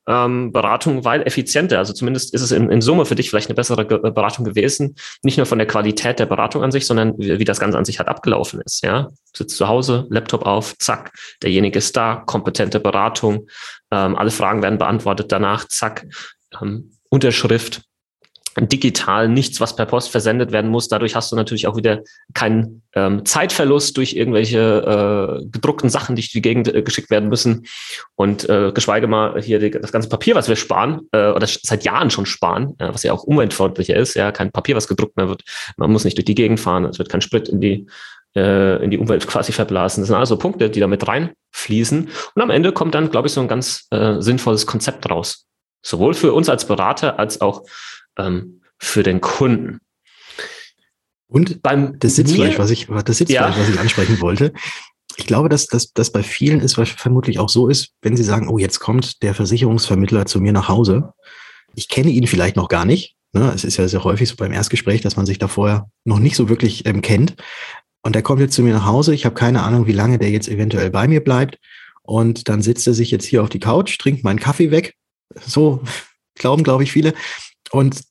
ähm, 0.07 0.53
Beratung, 0.53 1.05
weil 1.05 1.23
effizienter. 1.23 1.79
Also 1.79 1.93
zumindest 1.93 2.35
ist 2.35 2.43
es 2.43 2.53
in, 2.53 2.71
in 2.71 2.83
Summe 2.83 3.07
für 3.07 3.15
dich 3.15 3.31
vielleicht 3.31 3.49
eine 3.49 3.55
bessere 3.55 3.87
Ge 3.87 3.99
Beratung 3.99 4.45
gewesen. 4.45 4.97
Nicht 5.23 5.37
nur 5.37 5.47
von 5.47 5.59
der 5.59 5.67
Qualität 5.67 6.19
der 6.19 6.27
Beratung 6.27 6.63
an 6.63 6.73
sich, 6.73 6.87
sondern 6.87 7.19
wie, 7.19 7.39
wie 7.39 7.45
das 7.45 7.61
Ganze 7.61 7.79
an 7.79 7.85
sich 7.85 7.99
halt 7.99 8.09
abgelaufen 8.09 8.61
ist. 8.65 8.85
Ja, 8.85 9.09
sitzt 9.35 9.57
zu 9.57 9.69
Hause, 9.69 10.07
Laptop 10.11 10.47
auf, 10.47 10.77
zack, 10.79 11.13
derjenige 11.43 11.79
ist 11.79 11.97
da, 11.97 12.23
kompetente 12.27 12.81
Beratung, 12.81 13.49
ähm, 13.91 14.17
alle 14.17 14.31
Fragen 14.31 14.63
werden 14.63 14.79
beantwortet 14.79 15.33
danach, 15.33 15.67
zack, 15.69 16.07
ähm, 16.61 16.93
Unterschrift, 17.09 17.83
digital 18.61 19.29
nichts, 19.29 19.61
was 19.61 19.77
per 19.77 19.87
Post 19.87 20.11
versendet 20.11 20.53
werden 20.53 20.71
muss. 20.71 20.89
Dadurch 20.89 21.15
hast 21.15 21.33
du 21.33 21.37
natürlich 21.37 21.67
auch 21.67 21.77
wieder 21.77 22.03
keinen 22.35 22.83
ähm, 22.95 23.25
Zeitverlust 23.25 23.97
durch 23.97 24.15
irgendwelche 24.15 25.41
äh, 25.43 25.47
gedruckten 25.47 25.91
Sachen, 25.91 26.17
die 26.17 26.23
durch 26.23 26.33
die 26.33 26.43
Gegend 26.43 26.73
äh, 26.73 26.83
geschickt 26.83 27.11
werden 27.11 27.29
müssen. 27.29 27.67
Und 28.15 28.49
äh, 28.49 28.73
geschweige 28.73 29.07
mal 29.07 29.41
hier 29.43 29.59
die, 29.59 29.71
das 29.71 29.93
ganze 29.93 30.09
Papier, 30.09 30.35
was 30.35 30.49
wir 30.49 30.57
sparen, 30.57 31.09
äh, 31.13 31.31
oder 31.31 31.47
seit 31.47 31.85
Jahren 31.85 32.11
schon 32.11 32.27
sparen, 32.27 32.75
äh, 32.79 32.89
was 32.93 33.03
ja 33.03 33.13
auch 33.13 33.25
umweltfreundlicher 33.25 33.97
ist, 33.97 34.15
ja, 34.15 34.33
kein 34.33 34.53
Papier, 34.53 34.77
was 34.77 34.89
gedruckt 34.89 35.17
mehr 35.17 35.29
wird. 35.29 35.43
Man 35.77 35.91
muss 35.91 36.05
nicht 36.05 36.17
durch 36.17 36.27
die 36.27 36.35
Gegend 36.35 36.61
fahren, 36.61 36.85
es 36.85 36.99
wird 36.99 37.09
kein 37.09 37.21
Sprit 37.21 37.49
in 37.49 37.61
die 37.61 37.87
äh, 38.37 38.83
in 38.83 38.91
die 38.91 38.99
Umwelt 38.99 39.27
quasi 39.29 39.53
verblasen. 39.53 40.03
Das 40.03 40.09
sind 40.09 40.17
also 40.17 40.37
Punkte, 40.37 40.71
die 40.71 40.81
damit 40.81 41.07
reinfließen. 41.07 42.09
Und 42.35 42.43
am 42.43 42.51
Ende 42.51 42.73
kommt 42.73 42.95
dann, 42.95 43.11
glaube 43.11 43.29
ich, 43.29 43.35
so 43.35 43.41
ein 43.41 43.49
ganz 43.49 43.87
äh, 43.91 44.21
sinnvolles 44.21 44.67
Konzept 44.67 45.09
raus. 45.11 45.47
Sowohl 45.83 46.15
für 46.15 46.33
uns 46.33 46.49
als 46.49 46.67
Berater 46.67 47.19
als 47.19 47.41
auch 47.41 47.63
ähm, 48.19 48.61
für 48.79 49.03
den 49.03 49.21
Kunden. 49.21 49.81
Und 51.27 51.63
beim 51.63 51.99
das 51.99 52.17
Sitzfleisch, 52.17 52.59
was 52.59 52.71
ich, 52.71 52.87
das 52.87 53.19
Sitzfleisch, 53.19 53.57
ja. 53.57 53.61
was 53.61 53.69
ich 53.69 53.81
ansprechen 53.81 54.21
wollte. 54.21 54.53
Ich 55.17 55.27
glaube, 55.27 55.49
dass 55.49 55.67
das 55.67 56.11
bei 56.11 56.23
vielen 56.23 56.61
ist, 56.61 56.77
was 56.77 56.91
vermutlich 56.91 57.39
auch 57.39 57.49
so 57.49 57.69
ist, 57.69 57.91
wenn 58.03 58.17
sie 58.17 58.25
sagen, 58.25 58.49
oh, 58.49 58.59
jetzt 58.59 58.81
kommt 58.81 59.23
der 59.23 59.35
Versicherungsvermittler 59.35 60.27
zu 60.27 60.41
mir 60.41 60.53
nach 60.53 60.69
Hause. 60.69 61.13
Ich 61.75 61.89
kenne 61.89 62.11
ihn 62.11 62.27
vielleicht 62.27 62.57
noch 62.57 62.69
gar 62.69 62.85
nicht. 62.85 63.17
Ne? 63.33 63.53
Es 63.55 63.65
ist 63.65 63.77
ja 63.77 63.87
sehr 63.89 64.05
häufig 64.05 64.29
so 64.29 64.37
beim 64.37 64.53
Erstgespräch, 64.53 65.03
dass 65.03 65.17
man 65.17 65.27
sich 65.27 65.39
da 65.39 65.49
vorher 65.49 65.89
noch 66.05 66.19
nicht 66.19 66.37
so 66.37 66.49
wirklich 66.49 66.87
ähm, 66.87 67.03
kennt. 67.03 67.37
Und 68.03 68.15
der 68.15 68.23
kommt 68.23 68.41
jetzt 68.41 68.55
zu 68.55 68.63
mir 68.63 68.75
nach 68.75 68.87
Hause. 68.87 69.15
Ich 69.15 69.25
habe 69.25 69.35
keine 69.35 69.63
Ahnung, 69.63 69.87
wie 69.87 69.93
lange 69.93 70.19
der 70.19 70.31
jetzt 70.31 70.49
eventuell 70.49 70.91
bei 70.91 71.09
mir 71.09 71.23
bleibt. 71.23 71.59
Und 72.03 72.49
dann 72.49 72.61
sitzt 72.63 72.87
er 72.87 72.95
sich 72.95 73.11
jetzt 73.11 73.25
hier 73.25 73.43
auf 73.43 73.49
die 73.49 73.61
Couch, 73.61 73.99
trinkt 73.99 74.25
meinen 74.25 74.39
Kaffee 74.39 74.71
weg. 74.71 74.95
So 75.47 75.83
glauben, 76.35 76.63
glaube 76.63 76.85
ich, 76.85 76.93
viele. 76.93 77.15
Und 77.71 78.03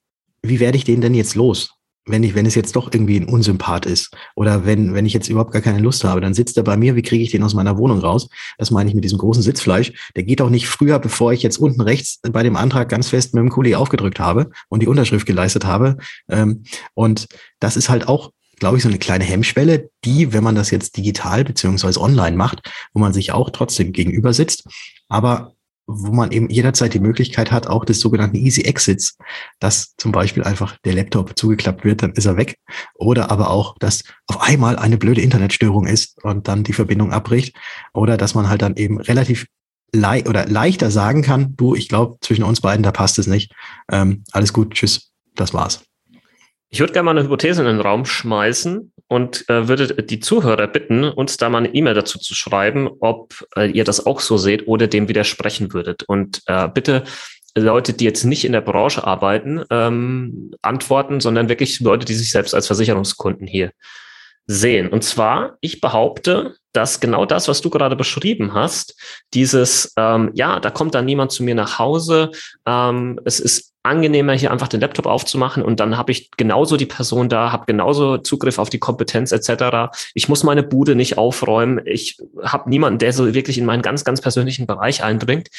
wie 0.41 0.59
werde 0.59 0.77
ich 0.77 0.83
den 0.83 1.01
denn 1.01 1.13
jetzt 1.13 1.35
los? 1.35 1.75
Wenn 2.05 2.21
ich, 2.23 2.35
wenn 2.35 2.45
es 2.45 2.55
jetzt 2.55 2.75
doch 2.75 2.93
irgendwie 2.93 3.17
ein 3.17 3.29
Unsympath 3.29 3.85
ist 3.85 4.13
oder 4.35 4.65
wenn, 4.65 4.93
wenn 4.93 5.05
ich 5.05 5.13
jetzt 5.13 5.29
überhaupt 5.29 5.53
gar 5.53 5.61
keine 5.61 5.79
Lust 5.79 6.03
habe, 6.03 6.19
dann 6.19 6.33
sitzt 6.33 6.57
er 6.57 6.63
bei 6.63 6.75
mir, 6.75 6.97
wie 6.97 7.01
kriege 7.01 7.23
ich 7.23 7.31
den 7.31 7.43
aus 7.43 7.53
meiner 7.53 7.77
Wohnung 7.77 7.99
raus? 7.99 8.27
Das 8.57 8.71
meine 8.71 8.89
ich 8.89 8.95
mit 8.95 9.05
diesem 9.05 9.19
großen 9.19 9.41
Sitzfleisch. 9.41 10.11
Der 10.17 10.23
geht 10.23 10.41
auch 10.41 10.49
nicht 10.49 10.67
früher, 10.67 10.99
bevor 10.99 11.31
ich 11.31 11.43
jetzt 11.43 11.57
unten 11.57 11.79
rechts 11.79 12.19
bei 12.29 12.43
dem 12.43 12.57
Antrag 12.57 12.89
ganz 12.89 13.07
fest 13.07 13.33
mit 13.33 13.41
dem 13.41 13.49
Kuli 13.49 13.75
aufgedrückt 13.75 14.19
habe 14.19 14.51
und 14.67 14.81
die 14.81 14.87
Unterschrift 14.87 15.25
geleistet 15.25 15.63
habe. 15.63 15.95
Ähm, 16.27 16.63
und 16.93 17.27
das 17.61 17.77
ist 17.77 17.87
halt 17.87 18.09
auch 18.09 18.31
glaube 18.59 18.77
ich, 18.77 18.83
so 18.83 18.89
eine 18.89 18.99
kleine 18.99 19.25
Hemmschwelle, 19.25 19.89
die, 20.05 20.31
wenn 20.31 20.43
man 20.43 20.55
das 20.55 20.71
jetzt 20.71 20.95
digital 20.95 21.43
beziehungsweise 21.43 21.99
online 21.99 22.37
macht, 22.37 22.71
wo 22.93 22.99
man 22.99 23.11
sich 23.11 23.33
auch 23.33 23.49
trotzdem 23.49 23.91
gegenüber 23.91 24.31
sitzt, 24.31 24.63
aber 25.09 25.53
wo 25.87 26.11
man 26.11 26.31
eben 26.31 26.49
jederzeit 26.49 26.93
die 26.93 26.99
Möglichkeit 26.99 27.51
hat, 27.51 27.67
auch 27.67 27.85
des 27.85 27.99
sogenannten 27.99 28.37
Easy 28.37 28.61
Exits, 28.61 29.17
dass 29.59 29.95
zum 29.97 30.11
Beispiel 30.11 30.43
einfach 30.43 30.77
der 30.85 30.93
Laptop 30.93 31.37
zugeklappt 31.37 31.83
wird, 31.83 32.03
dann 32.03 32.13
ist 32.13 32.25
er 32.25 32.37
weg. 32.37 32.57
Oder 32.95 33.31
aber 33.31 33.49
auch, 33.49 33.77
dass 33.79 34.03
auf 34.27 34.41
einmal 34.41 34.77
eine 34.77 34.97
blöde 34.97 35.21
Internetstörung 35.21 35.85
ist 35.85 36.23
und 36.23 36.47
dann 36.47 36.63
die 36.63 36.73
Verbindung 36.73 37.11
abbricht. 37.11 37.55
Oder 37.93 38.17
dass 38.17 38.35
man 38.35 38.49
halt 38.49 38.61
dann 38.61 38.75
eben 38.75 38.99
relativ 38.99 39.45
le 39.93 40.23
oder 40.27 40.47
leichter 40.47 40.89
sagen 40.89 41.21
kann, 41.21 41.55
du, 41.55 41.75
ich 41.75 41.87
glaube, 41.87 42.17
zwischen 42.21 42.43
uns 42.43 42.61
beiden, 42.61 42.83
da 42.83 42.91
passt 42.91 43.19
es 43.19 43.27
nicht. 43.27 43.53
Ähm, 43.91 44.23
alles 44.31 44.53
gut, 44.53 44.73
tschüss, 44.73 45.11
das 45.35 45.53
war's. 45.53 45.83
Ich 46.73 46.79
würde 46.79 46.91
gerne 46.91 47.05
mal 47.05 47.11
eine 47.11 47.23
Hypothese 47.23 47.61
in 47.61 47.67
den 47.67 47.81
Raum 47.81 48.03
schmeißen 48.03 48.91
und 49.07 49.47
äh, 49.47 49.67
würde 49.67 49.93
die 49.93 50.19
Zuhörer 50.19 50.65
bitten, 50.65 51.03
uns 51.03 51.37
da 51.37 51.47
mal 51.47 51.59
eine 51.59 51.75
E-Mail 51.75 51.93
dazu 51.93 52.17
zu 52.17 52.33
schreiben, 52.33 52.89
ob 52.99 53.45
äh, 53.55 53.69
ihr 53.69 53.83
das 53.83 54.07
auch 54.07 54.19
so 54.19 54.37
seht 54.37 54.67
oder 54.67 54.87
dem 54.87 55.07
widersprechen 55.07 55.71
würdet. 55.71 56.01
Und 56.01 56.41
äh, 56.47 56.67
bitte 56.67 57.03
Leute, 57.55 57.93
die 57.93 58.05
jetzt 58.05 58.23
nicht 58.23 58.43
in 58.43 58.53
der 58.53 58.61
Branche 58.61 59.05
arbeiten, 59.05 59.63
ähm, 59.69 60.55
antworten, 60.63 61.19
sondern 61.19 61.47
wirklich 61.47 61.79
Leute, 61.79 62.07
die 62.07 62.15
sich 62.15 62.31
selbst 62.31 62.55
als 62.55 62.65
Versicherungskunden 62.65 63.45
hier 63.45 63.71
sehen. 64.45 64.89
Und 64.89 65.03
zwar, 65.03 65.57
ich 65.61 65.81
behaupte, 65.81 66.55
dass 66.73 66.99
genau 66.99 67.25
das, 67.25 67.47
was 67.47 67.61
du 67.61 67.69
gerade 67.69 67.95
beschrieben 67.95 68.53
hast, 68.53 68.95
dieses, 69.33 69.93
ähm, 69.95 70.31
ja, 70.33 70.59
da 70.59 70.69
kommt 70.71 70.95
dann 70.95 71.05
niemand 71.05 71.31
zu 71.31 71.43
mir 71.43 71.55
nach 71.55 71.79
Hause, 71.79 72.31
ähm, 72.65 73.19
es 73.25 73.39
ist 73.39 73.73
angenehmer, 73.83 74.33
hier 74.33 74.51
einfach 74.51 74.69
den 74.69 74.81
Laptop 74.81 75.05
aufzumachen 75.05 75.61
und 75.61 75.79
dann 75.79 75.97
habe 75.97 76.11
ich 76.11 76.31
genauso 76.31 76.77
die 76.77 76.85
Person 76.85 77.29
da, 77.29 77.51
habe 77.51 77.65
genauso 77.65 78.17
Zugriff 78.17 78.57
auf 78.57 78.69
die 78.69 78.79
Kompetenz 78.79 79.31
etc. 79.31 79.93
Ich 80.13 80.29
muss 80.29 80.43
meine 80.43 80.63
Bude 80.63 80.95
nicht 80.95 81.17
aufräumen, 81.17 81.81
ich 81.85 82.17
habe 82.41 82.69
niemanden, 82.69 82.99
der 82.99 83.13
so 83.13 83.33
wirklich 83.33 83.57
in 83.57 83.65
meinen 83.65 83.81
ganz, 83.81 84.03
ganz 84.03 84.21
persönlichen 84.21 84.67
Bereich 84.67 85.03
eindringt. 85.03 85.49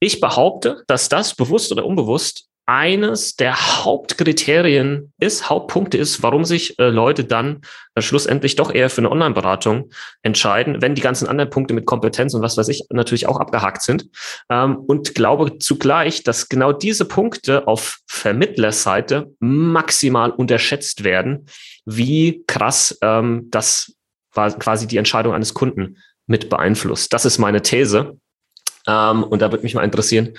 Ich 0.00 0.20
behaupte, 0.20 0.82
dass 0.88 1.08
das 1.08 1.34
bewusst 1.34 1.70
oder 1.70 1.86
unbewusst 1.86 2.48
eines 2.66 3.34
der 3.34 3.84
Hauptkriterien 3.84 5.12
ist, 5.18 5.50
Hauptpunkte 5.50 5.98
ist, 5.98 6.22
warum 6.22 6.44
sich 6.44 6.78
äh, 6.78 6.88
Leute 6.88 7.24
dann 7.24 7.62
äh, 7.94 8.02
schlussendlich 8.02 8.54
doch 8.54 8.72
eher 8.72 8.88
für 8.88 9.00
eine 9.00 9.10
Online-Beratung 9.10 9.90
entscheiden, 10.22 10.80
wenn 10.80 10.94
die 10.94 11.02
ganzen 11.02 11.26
anderen 11.26 11.50
Punkte 11.50 11.74
mit 11.74 11.86
Kompetenz 11.86 12.34
und 12.34 12.42
was 12.42 12.56
weiß 12.56 12.68
ich 12.68 12.84
natürlich 12.90 13.26
auch 13.26 13.40
abgehakt 13.40 13.82
sind. 13.82 14.08
Ähm, 14.48 14.76
und 14.76 15.14
glaube 15.14 15.58
zugleich, 15.58 16.22
dass 16.22 16.48
genau 16.48 16.72
diese 16.72 17.04
Punkte 17.04 17.66
auf 17.66 17.98
Vermittlerseite 18.06 19.32
maximal 19.40 20.30
unterschätzt 20.30 21.02
werden, 21.02 21.46
wie 21.84 22.44
krass 22.46 22.96
ähm, 23.02 23.48
das 23.50 23.94
quasi 24.32 24.86
die 24.86 24.96
Entscheidung 24.96 25.34
eines 25.34 25.52
Kunden 25.52 25.98
mit 26.26 26.48
beeinflusst. 26.48 27.12
Das 27.12 27.24
ist 27.24 27.38
meine 27.38 27.62
These. 27.62 28.18
Ähm, 28.86 29.24
und 29.24 29.42
da 29.42 29.50
würde 29.50 29.64
mich 29.64 29.74
mal 29.74 29.84
interessieren, 29.84 30.34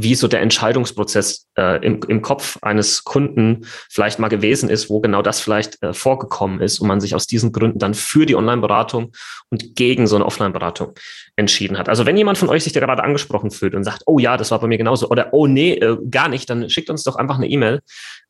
wie 0.00 0.14
so 0.14 0.28
der 0.28 0.42
Entscheidungsprozess 0.42 1.48
äh, 1.58 1.84
im, 1.84 2.00
im 2.06 2.22
Kopf 2.22 2.56
eines 2.62 3.02
Kunden 3.02 3.66
vielleicht 3.90 4.20
mal 4.20 4.28
gewesen 4.28 4.70
ist, 4.70 4.88
wo 4.90 5.00
genau 5.00 5.22
das 5.22 5.40
vielleicht 5.40 5.82
äh, 5.82 5.92
vorgekommen 5.92 6.60
ist 6.60 6.78
und 6.78 6.86
man 6.86 7.00
sich 7.00 7.16
aus 7.16 7.26
diesen 7.26 7.50
Gründen 7.50 7.80
dann 7.80 7.94
für 7.94 8.24
die 8.24 8.36
Online-Beratung 8.36 9.10
und 9.50 9.74
gegen 9.74 10.06
so 10.06 10.14
eine 10.14 10.24
Offline-Beratung 10.24 10.92
entschieden 11.34 11.78
hat. 11.78 11.88
Also 11.88 12.06
wenn 12.06 12.16
jemand 12.16 12.38
von 12.38 12.48
euch 12.48 12.62
sich 12.62 12.72
da 12.72 12.78
gerade 12.78 13.02
angesprochen 13.02 13.50
fühlt 13.50 13.74
und 13.74 13.82
sagt, 13.82 14.04
oh 14.06 14.20
ja, 14.20 14.36
das 14.36 14.52
war 14.52 14.60
bei 14.60 14.68
mir 14.68 14.78
genauso 14.78 15.08
oder 15.08 15.30
oh 15.32 15.48
nee, 15.48 15.72
äh, 15.72 15.98
gar 16.08 16.28
nicht, 16.28 16.48
dann 16.48 16.70
schickt 16.70 16.90
uns 16.90 17.02
doch 17.02 17.16
einfach 17.16 17.36
eine 17.36 17.48
E-Mail 17.48 17.80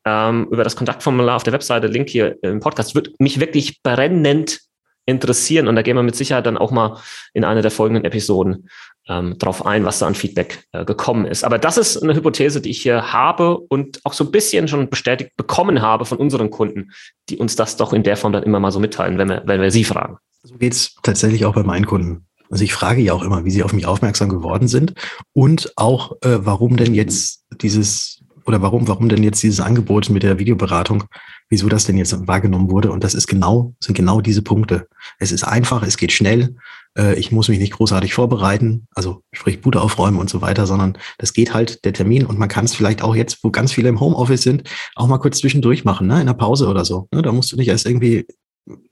ähm, 0.05 0.47
über 0.49 0.63
das 0.63 0.75
Kontaktformular 0.75 1.35
auf 1.35 1.43
der 1.43 1.53
Webseite, 1.53 1.85
Link 1.85 2.09
hier 2.09 2.35
im 2.41 2.61
Podcast. 2.61 2.95
Wird 2.95 3.19
mich 3.19 3.39
wirklich 3.39 3.83
brennend 3.83 4.59
interessieren 5.05 5.67
und 5.67 5.75
da 5.75 5.81
gehen 5.81 5.95
wir 5.95 6.03
mit 6.03 6.15
Sicherheit 6.15 6.45
dann 6.45 6.57
auch 6.57 6.71
mal 6.71 6.99
in 7.33 7.43
einer 7.43 7.61
der 7.61 7.71
folgenden 7.71 8.05
Episoden 8.05 8.69
ähm, 9.09 9.37
drauf 9.39 9.65
ein, 9.65 9.83
was 9.83 9.99
da 9.99 10.07
an 10.07 10.15
Feedback 10.15 10.63
äh, 10.71 10.85
gekommen 10.85 11.25
ist. 11.25 11.43
Aber 11.43 11.57
das 11.57 11.77
ist 11.77 12.01
eine 12.01 12.15
Hypothese, 12.15 12.61
die 12.61 12.69
ich 12.69 12.81
hier 12.81 13.11
habe 13.11 13.57
und 13.57 13.99
auch 14.05 14.13
so 14.13 14.23
ein 14.23 14.31
bisschen 14.31 14.67
schon 14.67 14.89
bestätigt 14.89 15.31
bekommen 15.35 15.81
habe 15.81 16.05
von 16.05 16.17
unseren 16.17 16.51
Kunden, 16.51 16.91
die 17.27 17.37
uns 17.37 17.55
das 17.55 17.75
doch 17.75 17.91
in 17.91 18.03
der 18.03 18.15
Form 18.15 18.31
dann 18.31 18.43
immer 18.43 18.59
mal 18.59 18.71
so 18.71 18.79
mitteilen, 18.79 19.17
wenn 19.17 19.29
wir, 19.29 19.41
wenn 19.45 19.61
wir 19.61 19.71
sie 19.71 19.83
fragen. 19.83 20.17
So 20.43 20.55
geht 20.55 20.73
es 20.73 20.95
tatsächlich 21.03 21.45
auch 21.45 21.55
bei 21.55 21.63
meinen 21.63 21.85
Kunden. 21.85 22.27
Also 22.51 22.63
ich 22.63 22.73
frage 22.73 23.01
ja 23.01 23.13
auch 23.13 23.23
immer, 23.23 23.45
wie 23.45 23.51
sie 23.51 23.63
auf 23.63 23.73
mich 23.73 23.85
aufmerksam 23.85 24.29
geworden 24.29 24.67
sind 24.67 24.93
und 25.33 25.73
auch, 25.75 26.13
äh, 26.21 26.39
warum 26.45 26.77
denn 26.77 26.93
jetzt 26.93 27.45
dieses 27.61 28.23
oder 28.45 28.63
warum, 28.63 28.87
warum 28.87 29.09
denn 29.09 29.21
jetzt 29.21 29.43
dieses 29.43 29.59
Angebot 29.59 30.09
mit 30.09 30.23
der 30.23 30.39
Videoberatung, 30.39 31.03
wieso 31.49 31.69
das 31.69 31.85
denn 31.85 31.97
jetzt 31.97 32.27
wahrgenommen 32.27 32.71
wurde. 32.71 32.91
Und 32.91 33.03
das 33.03 33.13
ist 33.13 33.27
genau, 33.27 33.75
sind 33.79 33.93
genau 33.95 34.21
diese 34.21 34.41
Punkte. 34.41 34.87
Es 35.19 35.31
ist 35.31 35.43
einfach, 35.43 35.83
es 35.83 35.97
geht 35.97 36.11
schnell, 36.11 36.55
äh, 36.99 37.17
ich 37.17 37.31
muss 37.31 37.47
mich 37.47 37.59
nicht 37.59 37.73
großartig 37.73 38.13
vorbereiten, 38.13 38.87
also 38.93 39.23
sprich 39.31 39.61
Bude 39.61 39.81
aufräumen 39.81 40.19
und 40.19 40.29
so 40.29 40.41
weiter, 40.41 40.67
sondern 40.67 40.97
das 41.17 41.33
geht 41.33 41.53
halt 41.53 41.85
der 41.85 41.93
Termin 41.93 42.25
und 42.25 42.37
man 42.37 42.49
kann 42.49 42.65
es 42.65 42.75
vielleicht 42.75 43.01
auch 43.01 43.15
jetzt, 43.15 43.43
wo 43.43 43.49
ganz 43.49 43.71
viele 43.71 43.89
im 43.89 43.99
Homeoffice 43.99 44.43
sind, 44.43 44.69
auch 44.95 45.07
mal 45.07 45.17
kurz 45.17 45.39
zwischendurch 45.39 45.85
machen, 45.85 46.07
ne, 46.07 46.19
in 46.19 46.27
der 46.27 46.33
Pause 46.33 46.67
oder 46.67 46.85
so. 46.85 47.07
Ne? 47.11 47.21
Da 47.21 47.31
musst 47.31 47.51
du 47.51 47.55
nicht 47.55 47.69
erst 47.69 47.85
irgendwie 47.85 48.27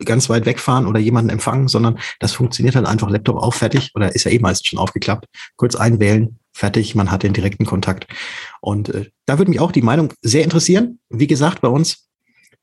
ganz 0.04 0.30
weit 0.30 0.46
wegfahren 0.46 0.88
oder 0.88 1.00
jemanden 1.00 1.30
empfangen, 1.30 1.68
sondern 1.68 2.00
das 2.20 2.34
funktioniert 2.34 2.76
halt 2.76 2.88
einfach 2.88 3.10
Laptop 3.10 3.38
auf, 3.38 3.56
fertig 3.56 3.92
oder 3.94 4.16
ist 4.16 4.24
ja 4.24 4.32
eh 4.32 4.40
meist 4.40 4.66
schon 4.66 4.80
aufgeklappt. 4.80 5.26
Kurz 5.56 5.76
einwählen, 5.76 6.40
fertig, 6.54 6.96
man 6.96 7.12
hat 7.12 7.22
den 7.22 7.34
direkten 7.34 7.66
Kontakt. 7.66 8.08
Und 8.62 8.90
äh, 8.90 9.06
da 9.26 9.38
würde 9.38 9.52
mich 9.52 9.60
auch 9.60 9.72
die 9.72 9.84
Meinung 9.84 10.14
sehr 10.22 10.44
interessieren. 10.44 11.00
Wie 11.10 11.28
gesagt, 11.28 11.62
bei 11.62 11.68
uns 11.68 12.07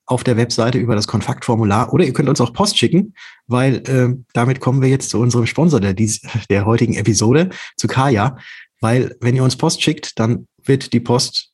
auf 0.06 0.24
der 0.24 0.36
Webseite 0.36 0.78
über 0.78 0.94
das 0.94 1.06
Kontaktformular 1.06 1.92
oder 1.92 2.04
ihr 2.04 2.12
könnt 2.12 2.28
uns 2.28 2.40
auch 2.40 2.52
Post 2.52 2.78
schicken, 2.78 3.14
weil 3.46 3.76
äh, 3.88 4.14
damit 4.32 4.60
kommen 4.60 4.82
wir 4.82 4.88
jetzt 4.88 5.10
zu 5.10 5.18
unserem 5.18 5.46
Sponsor 5.46 5.80
der, 5.80 5.94
dies, 5.94 6.20
der 6.50 6.66
heutigen 6.66 6.94
Episode, 6.94 7.50
zu 7.76 7.86
Kaya. 7.86 8.36
Weil 8.80 9.16
wenn 9.20 9.34
ihr 9.34 9.44
uns 9.44 9.56
Post 9.56 9.82
schickt, 9.82 10.18
dann 10.18 10.46
wird 10.62 10.92
die 10.92 11.00
Post 11.00 11.52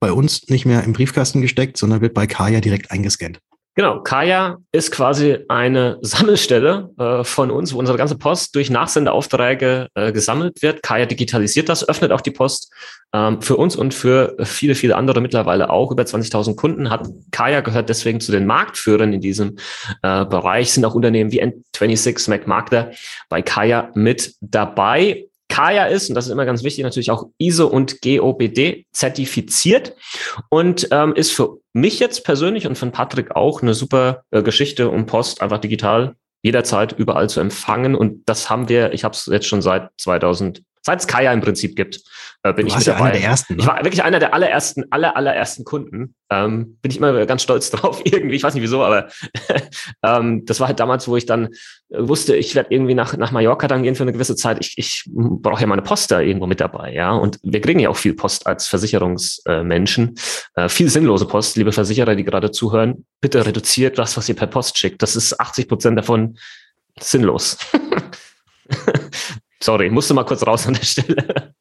bei 0.00 0.12
uns 0.12 0.48
nicht 0.48 0.64
mehr 0.64 0.84
im 0.84 0.92
Briefkasten 0.92 1.40
gesteckt, 1.40 1.76
sondern 1.76 2.00
wird 2.00 2.14
bei 2.14 2.26
Kaya 2.26 2.60
direkt 2.60 2.90
eingescannt. 2.90 3.40
Genau, 3.74 4.02
Kaya 4.02 4.58
ist 4.70 4.90
quasi 4.90 5.38
eine 5.48 5.98
Sammelstelle 6.02 6.90
äh, 6.98 7.24
von 7.24 7.50
uns, 7.50 7.72
wo 7.72 7.78
unsere 7.78 7.96
ganze 7.96 8.18
Post 8.18 8.54
durch 8.54 8.68
Nachsendeaufträge 8.68 9.88
äh, 9.94 10.12
gesammelt 10.12 10.60
wird. 10.60 10.82
Kaya 10.82 11.06
digitalisiert 11.06 11.70
das, 11.70 11.88
öffnet 11.88 12.12
auch 12.12 12.20
die 12.20 12.32
Post 12.32 12.70
ähm, 13.14 13.40
für 13.40 13.56
uns 13.56 13.74
und 13.74 13.94
für 13.94 14.36
viele, 14.42 14.74
viele 14.74 14.96
andere 14.96 15.22
mittlerweile 15.22 15.70
auch. 15.70 15.90
Über 15.90 16.02
20.000 16.02 16.54
Kunden 16.54 16.90
hat 16.90 17.08
Kaya 17.30 17.62
gehört 17.62 17.88
deswegen 17.88 18.20
zu 18.20 18.30
den 18.30 18.44
Marktführern 18.44 19.14
in 19.14 19.22
diesem 19.22 19.56
äh, 20.02 20.26
Bereich. 20.26 20.72
Sind 20.72 20.84
auch 20.84 20.94
Unternehmen 20.94 21.32
wie 21.32 21.42
N26, 21.42 22.28
McMarkter 22.28 22.90
bei 23.30 23.40
Kaya 23.40 23.90
mit 23.94 24.34
dabei. 24.42 25.24
Kaya 25.52 25.84
ist, 25.84 26.08
und 26.08 26.14
das 26.14 26.24
ist 26.24 26.32
immer 26.32 26.46
ganz 26.46 26.64
wichtig, 26.64 26.82
natürlich 26.82 27.10
auch 27.10 27.26
ISO 27.36 27.66
und 27.66 28.00
GOBD 28.00 28.86
zertifiziert 28.90 29.94
und 30.48 30.88
ähm, 30.90 31.14
ist 31.14 31.30
für 31.32 31.58
mich 31.74 32.00
jetzt 32.00 32.24
persönlich 32.24 32.66
und 32.66 32.78
von 32.78 32.90
Patrick 32.90 33.36
auch 33.36 33.60
eine 33.60 33.74
super 33.74 34.24
äh, 34.30 34.42
Geschichte, 34.42 34.88
um 34.88 35.04
Post 35.04 35.42
einfach 35.42 35.58
digital 35.58 36.14
jederzeit 36.42 36.92
überall 36.92 37.28
zu 37.28 37.40
empfangen. 37.40 37.94
Und 37.94 38.22
das 38.24 38.48
haben 38.48 38.70
wir, 38.70 38.94
ich 38.94 39.04
habe 39.04 39.14
es 39.14 39.26
jetzt 39.26 39.46
schon 39.46 39.60
seit 39.60 39.90
2000 39.98 40.62
seit 40.82 41.00
es 41.00 41.06
Kaya 41.06 41.32
im 41.32 41.40
Prinzip 41.40 41.76
gibt, 41.76 42.00
äh, 42.42 42.52
bin 42.52 42.66
du 42.66 42.72
ich 42.72 42.78
mit 42.78 42.86
ja 42.86 42.94
dabei. 42.94 43.10
Einer 43.10 43.18
der 43.18 43.22
ersten, 43.22 43.54
ne? 43.54 43.60
Ich 43.60 43.66
war 43.66 43.84
wirklich 43.84 44.02
einer 44.02 44.18
der 44.18 44.34
allerersten, 44.34 44.84
aller, 44.90 45.16
allerersten 45.16 45.64
Kunden. 45.64 46.14
Ähm, 46.28 46.78
bin 46.82 46.90
ich 46.90 46.96
immer 46.96 47.24
ganz 47.24 47.42
stolz 47.42 47.70
drauf, 47.72 48.00
irgendwie. 48.04 48.34
Ich 48.34 48.42
weiß 48.42 48.54
nicht 48.54 48.62
wieso, 48.62 48.82
aber 48.82 49.08
ähm, 50.02 50.44
das 50.44 50.58
war 50.58 50.66
halt 50.66 50.80
damals, 50.80 51.06
wo 51.06 51.16
ich 51.16 51.24
dann 51.24 51.46
äh, 51.90 51.98
wusste, 51.98 52.34
ich 52.34 52.54
werde 52.56 52.74
irgendwie 52.74 52.94
nach, 52.94 53.16
nach 53.16 53.30
Mallorca 53.30 53.68
dann 53.68 53.84
gehen 53.84 53.94
für 53.94 54.02
eine 54.02 54.12
gewisse 54.12 54.34
Zeit. 54.34 54.58
Ich, 54.60 54.74
ich 54.76 55.04
brauche 55.14 55.60
ja 55.60 55.66
meine 55.68 55.82
Post 55.82 56.10
da 56.10 56.20
irgendwo 56.20 56.46
mit 56.46 56.60
dabei, 56.60 56.92
ja. 56.92 57.12
Und 57.12 57.38
wir 57.44 57.60
kriegen 57.60 57.78
ja 57.78 57.88
auch 57.88 57.96
viel 57.96 58.14
Post 58.14 58.46
als 58.46 58.66
Versicherungsmenschen. 58.66 60.16
Äh, 60.56 60.68
viel 60.68 60.88
sinnlose 60.88 61.26
Post, 61.26 61.56
liebe 61.56 61.70
Versicherer, 61.70 62.16
die 62.16 62.24
gerade 62.24 62.50
zuhören. 62.50 63.06
Bitte 63.20 63.46
reduziert 63.46 63.98
das, 63.98 64.16
was 64.16 64.28
ihr 64.28 64.36
per 64.36 64.48
Post 64.48 64.78
schickt. 64.78 65.00
Das 65.02 65.14
ist 65.14 65.38
80 65.38 65.68
Prozent 65.68 65.96
davon 65.96 66.36
sinnlos. 66.98 67.56
Sorry, 69.62 69.90
musste 69.90 70.12
mal 70.12 70.24
kurz 70.24 70.44
raus 70.44 70.66
an 70.66 70.74
der 70.74 70.84
Stelle. 70.84 71.54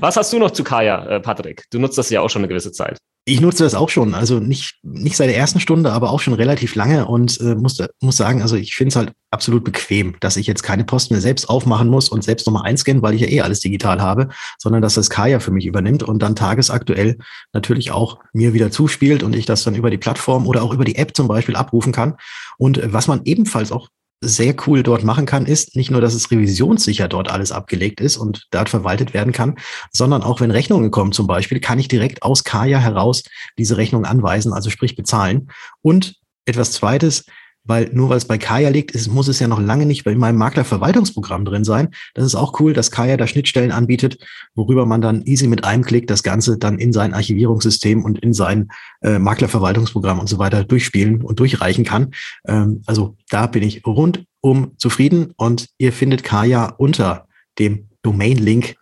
Was 0.00 0.16
hast 0.16 0.32
du 0.32 0.38
noch 0.38 0.50
zu 0.50 0.64
Kaya, 0.64 1.06
äh, 1.06 1.20
Patrick? 1.20 1.64
Du 1.70 1.78
nutzt 1.78 1.98
das 1.98 2.10
ja 2.10 2.20
auch 2.20 2.30
schon 2.30 2.40
eine 2.40 2.48
gewisse 2.48 2.72
Zeit. 2.72 2.98
Ich 3.26 3.42
nutze 3.42 3.62
das 3.62 3.74
auch 3.74 3.90
schon, 3.90 4.14
also 4.14 4.40
nicht, 4.40 4.78
nicht 4.82 5.14
seit 5.14 5.28
der 5.28 5.36
ersten 5.36 5.60
Stunde, 5.60 5.92
aber 5.92 6.10
auch 6.10 6.20
schon 6.20 6.32
relativ 6.32 6.74
lange 6.74 7.06
und 7.06 7.38
äh, 7.42 7.54
muss, 7.54 7.76
muss 8.00 8.16
sagen, 8.16 8.40
also 8.40 8.56
ich 8.56 8.74
finde 8.74 8.88
es 8.88 8.96
halt 8.96 9.12
absolut 9.30 9.64
bequem, 9.64 10.16
dass 10.20 10.38
ich 10.38 10.46
jetzt 10.46 10.62
keine 10.62 10.84
Post 10.84 11.10
mehr 11.10 11.20
selbst 11.20 11.50
aufmachen 11.50 11.88
muss 11.88 12.08
und 12.08 12.24
selbst 12.24 12.46
nochmal 12.46 12.64
einscannen, 12.64 13.02
weil 13.02 13.12
ich 13.12 13.20
ja 13.20 13.28
eh 13.28 13.42
alles 13.42 13.60
digital 13.60 14.00
habe, 14.00 14.30
sondern 14.56 14.80
dass 14.80 14.94
das 14.94 15.10
Kaya 15.10 15.40
für 15.40 15.50
mich 15.50 15.66
übernimmt 15.66 16.02
und 16.02 16.22
dann 16.22 16.36
tagesaktuell 16.36 17.18
natürlich 17.52 17.90
auch 17.90 18.18
mir 18.32 18.54
wieder 18.54 18.70
zuspielt 18.70 19.22
und 19.22 19.36
ich 19.36 19.44
das 19.44 19.62
dann 19.62 19.74
über 19.74 19.90
die 19.90 19.98
Plattform 19.98 20.46
oder 20.46 20.62
auch 20.62 20.72
über 20.72 20.86
die 20.86 20.96
App 20.96 21.14
zum 21.14 21.28
Beispiel 21.28 21.56
abrufen 21.56 21.92
kann. 21.92 22.16
Und 22.56 22.78
äh, 22.78 22.92
was 22.94 23.08
man 23.08 23.20
ebenfalls 23.24 23.70
auch 23.72 23.88
sehr 24.20 24.54
cool 24.66 24.82
dort 24.82 25.04
machen 25.04 25.26
kann, 25.26 25.46
ist 25.46 25.76
nicht 25.76 25.90
nur, 25.90 26.00
dass 26.00 26.14
es 26.14 26.30
revisionssicher 26.30 27.08
dort 27.08 27.30
alles 27.30 27.52
abgelegt 27.52 28.00
ist 28.00 28.16
und 28.16 28.46
dort 28.50 28.68
verwaltet 28.68 29.14
werden 29.14 29.32
kann, 29.32 29.56
sondern 29.92 30.22
auch 30.22 30.40
wenn 30.40 30.50
Rechnungen 30.50 30.90
kommen 30.90 31.12
zum 31.12 31.26
Beispiel, 31.26 31.60
kann 31.60 31.78
ich 31.78 31.88
direkt 31.88 32.22
aus 32.22 32.42
Kaya 32.42 32.78
heraus 32.78 33.22
diese 33.58 33.76
Rechnung 33.76 34.04
anweisen, 34.04 34.52
also 34.52 34.70
sprich 34.70 34.96
bezahlen. 34.96 35.50
Und 35.82 36.16
etwas 36.46 36.72
Zweites, 36.72 37.26
weil 37.68 37.90
nur 37.92 38.08
weil 38.08 38.16
es 38.16 38.24
bei 38.24 38.38
Kaya 38.38 38.70
liegt, 38.70 38.92
ist, 38.92 39.12
muss 39.12 39.28
es 39.28 39.38
ja 39.38 39.46
noch 39.46 39.60
lange 39.60 39.86
nicht 39.86 40.06
in 40.06 40.18
meinem 40.18 40.38
Maklerverwaltungsprogramm 40.38 41.44
drin 41.44 41.64
sein. 41.64 41.90
Das 42.14 42.24
ist 42.24 42.34
auch 42.34 42.58
cool, 42.58 42.72
dass 42.72 42.90
Kaya 42.90 43.16
da 43.16 43.26
Schnittstellen 43.26 43.70
anbietet, 43.70 44.18
worüber 44.54 44.86
man 44.86 45.00
dann 45.00 45.22
easy 45.22 45.46
mit 45.46 45.64
einem 45.64 45.84
Klick 45.84 46.06
das 46.06 46.22
Ganze 46.22 46.58
dann 46.58 46.78
in 46.78 46.92
sein 46.92 47.14
Archivierungssystem 47.14 48.04
und 48.04 48.18
in 48.18 48.32
sein 48.32 48.68
äh, 49.02 49.18
Maklerverwaltungsprogramm 49.18 50.18
und 50.18 50.28
so 50.28 50.38
weiter 50.38 50.64
durchspielen 50.64 51.22
und 51.22 51.38
durchreichen 51.38 51.84
kann. 51.84 52.12
Ähm, 52.46 52.82
also 52.86 53.16
da 53.28 53.46
bin 53.46 53.62
ich 53.62 53.86
rundum 53.86 54.72
zufrieden 54.78 55.32
und 55.36 55.68
ihr 55.76 55.92
findet 55.92 56.24
Kaya 56.24 56.74
unter 56.78 57.28
dem 57.58 57.88
Domain-Link 58.02 58.76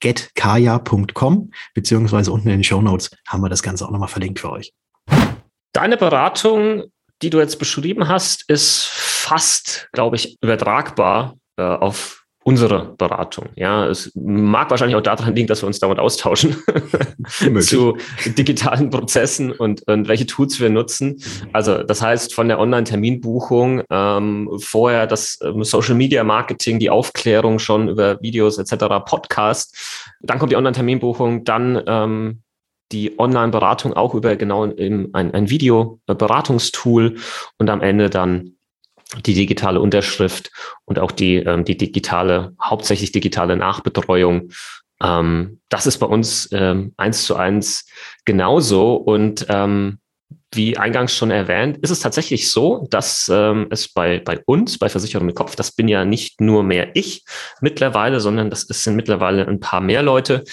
getkaya.com, 0.00 1.50
beziehungsweise 1.74 2.32
unten 2.32 2.48
in 2.48 2.58
den 2.58 2.64
Show 2.64 2.82
Notes 2.82 3.10
haben 3.26 3.42
wir 3.42 3.48
das 3.48 3.62
Ganze 3.62 3.86
auch 3.86 3.90
nochmal 3.90 4.08
verlinkt 4.08 4.40
für 4.40 4.50
euch. 4.50 4.72
Deine 5.72 5.96
Beratung, 5.96 6.84
die 7.22 7.30
du 7.30 7.38
jetzt 7.38 7.58
beschrieben 7.58 8.08
hast, 8.08 8.48
ist 8.48 8.84
fast, 8.84 9.88
glaube 9.92 10.16
ich, 10.16 10.36
übertragbar 10.42 11.36
äh, 11.56 11.62
auf 11.62 12.26
unsere 12.46 12.94
Beratung. 12.96 13.48
Ja, 13.56 13.88
es 13.88 14.12
mag 14.14 14.70
wahrscheinlich 14.70 14.94
auch 14.94 15.02
daran 15.02 15.34
liegen, 15.34 15.48
dass 15.48 15.64
wir 15.64 15.66
uns 15.66 15.80
dauernd 15.80 15.98
austauschen 15.98 16.54
zu 17.60 17.98
digitalen 18.24 18.88
Prozessen 18.88 19.50
und, 19.50 19.82
und 19.88 20.06
welche 20.06 20.26
Tools 20.26 20.60
wir 20.60 20.70
nutzen. 20.70 21.20
Also 21.52 21.82
das 21.82 22.02
heißt 22.02 22.32
von 22.32 22.46
der 22.46 22.60
Online-Terminbuchung, 22.60 23.82
ähm, 23.90 24.48
vorher 24.58 25.08
das 25.08 25.40
ähm, 25.42 25.64
Social-Media-Marketing, 25.64 26.78
die 26.78 26.88
Aufklärung 26.88 27.58
schon 27.58 27.88
über 27.88 28.22
Videos 28.22 28.58
etc., 28.58 28.84
Podcast, 29.04 29.76
dann 30.20 30.38
kommt 30.38 30.52
die 30.52 30.56
Online-Terminbuchung, 30.56 31.42
dann 31.42 31.82
ähm, 31.84 32.42
die 32.92 33.18
Online-Beratung 33.18 33.94
auch 33.94 34.14
über 34.14 34.36
genau 34.36 34.64
ein, 34.64 35.14
ein 35.14 35.50
Video-Beratungstool 35.50 37.16
und 37.58 37.70
am 37.70 37.80
Ende 37.80 38.10
dann 38.10 38.56
die 39.24 39.34
digitale 39.34 39.80
Unterschrift 39.80 40.50
und 40.84 40.98
auch 40.98 41.12
die, 41.12 41.36
ähm, 41.36 41.64
die 41.64 41.76
digitale, 41.76 42.54
hauptsächlich 42.62 43.12
digitale 43.12 43.56
Nachbetreuung. 43.56 44.50
Ähm, 45.02 45.60
das 45.68 45.86
ist 45.86 45.98
bei 45.98 46.06
uns 46.06 46.48
ähm, 46.52 46.92
eins 46.96 47.24
zu 47.24 47.36
eins 47.36 47.86
genauso. 48.24 48.94
Und 48.94 49.46
ähm, 49.48 49.98
wie 50.52 50.76
eingangs 50.76 51.14
schon 51.14 51.30
erwähnt, 51.30 51.78
ist 51.78 51.90
es 51.90 52.00
tatsächlich 52.00 52.50
so, 52.50 52.86
dass 52.90 53.30
ähm, 53.32 53.66
es 53.70 53.92
bei, 53.92 54.20
bei 54.20 54.40
uns, 54.46 54.78
bei 54.78 54.88
Versicherung 54.88 55.26
mit 55.26 55.36
Kopf, 55.36 55.54
das 55.54 55.72
bin 55.72 55.86
ja 55.88 56.04
nicht 56.04 56.40
nur 56.40 56.62
mehr 56.62 56.94
ich 56.94 57.24
mittlerweile, 57.60 58.20
sondern 58.20 58.50
das 58.50 58.62
sind 58.62 58.96
mittlerweile 58.96 59.46
ein 59.46 59.60
paar 59.60 59.80
mehr 59.80 60.02
Leute, 60.02 60.44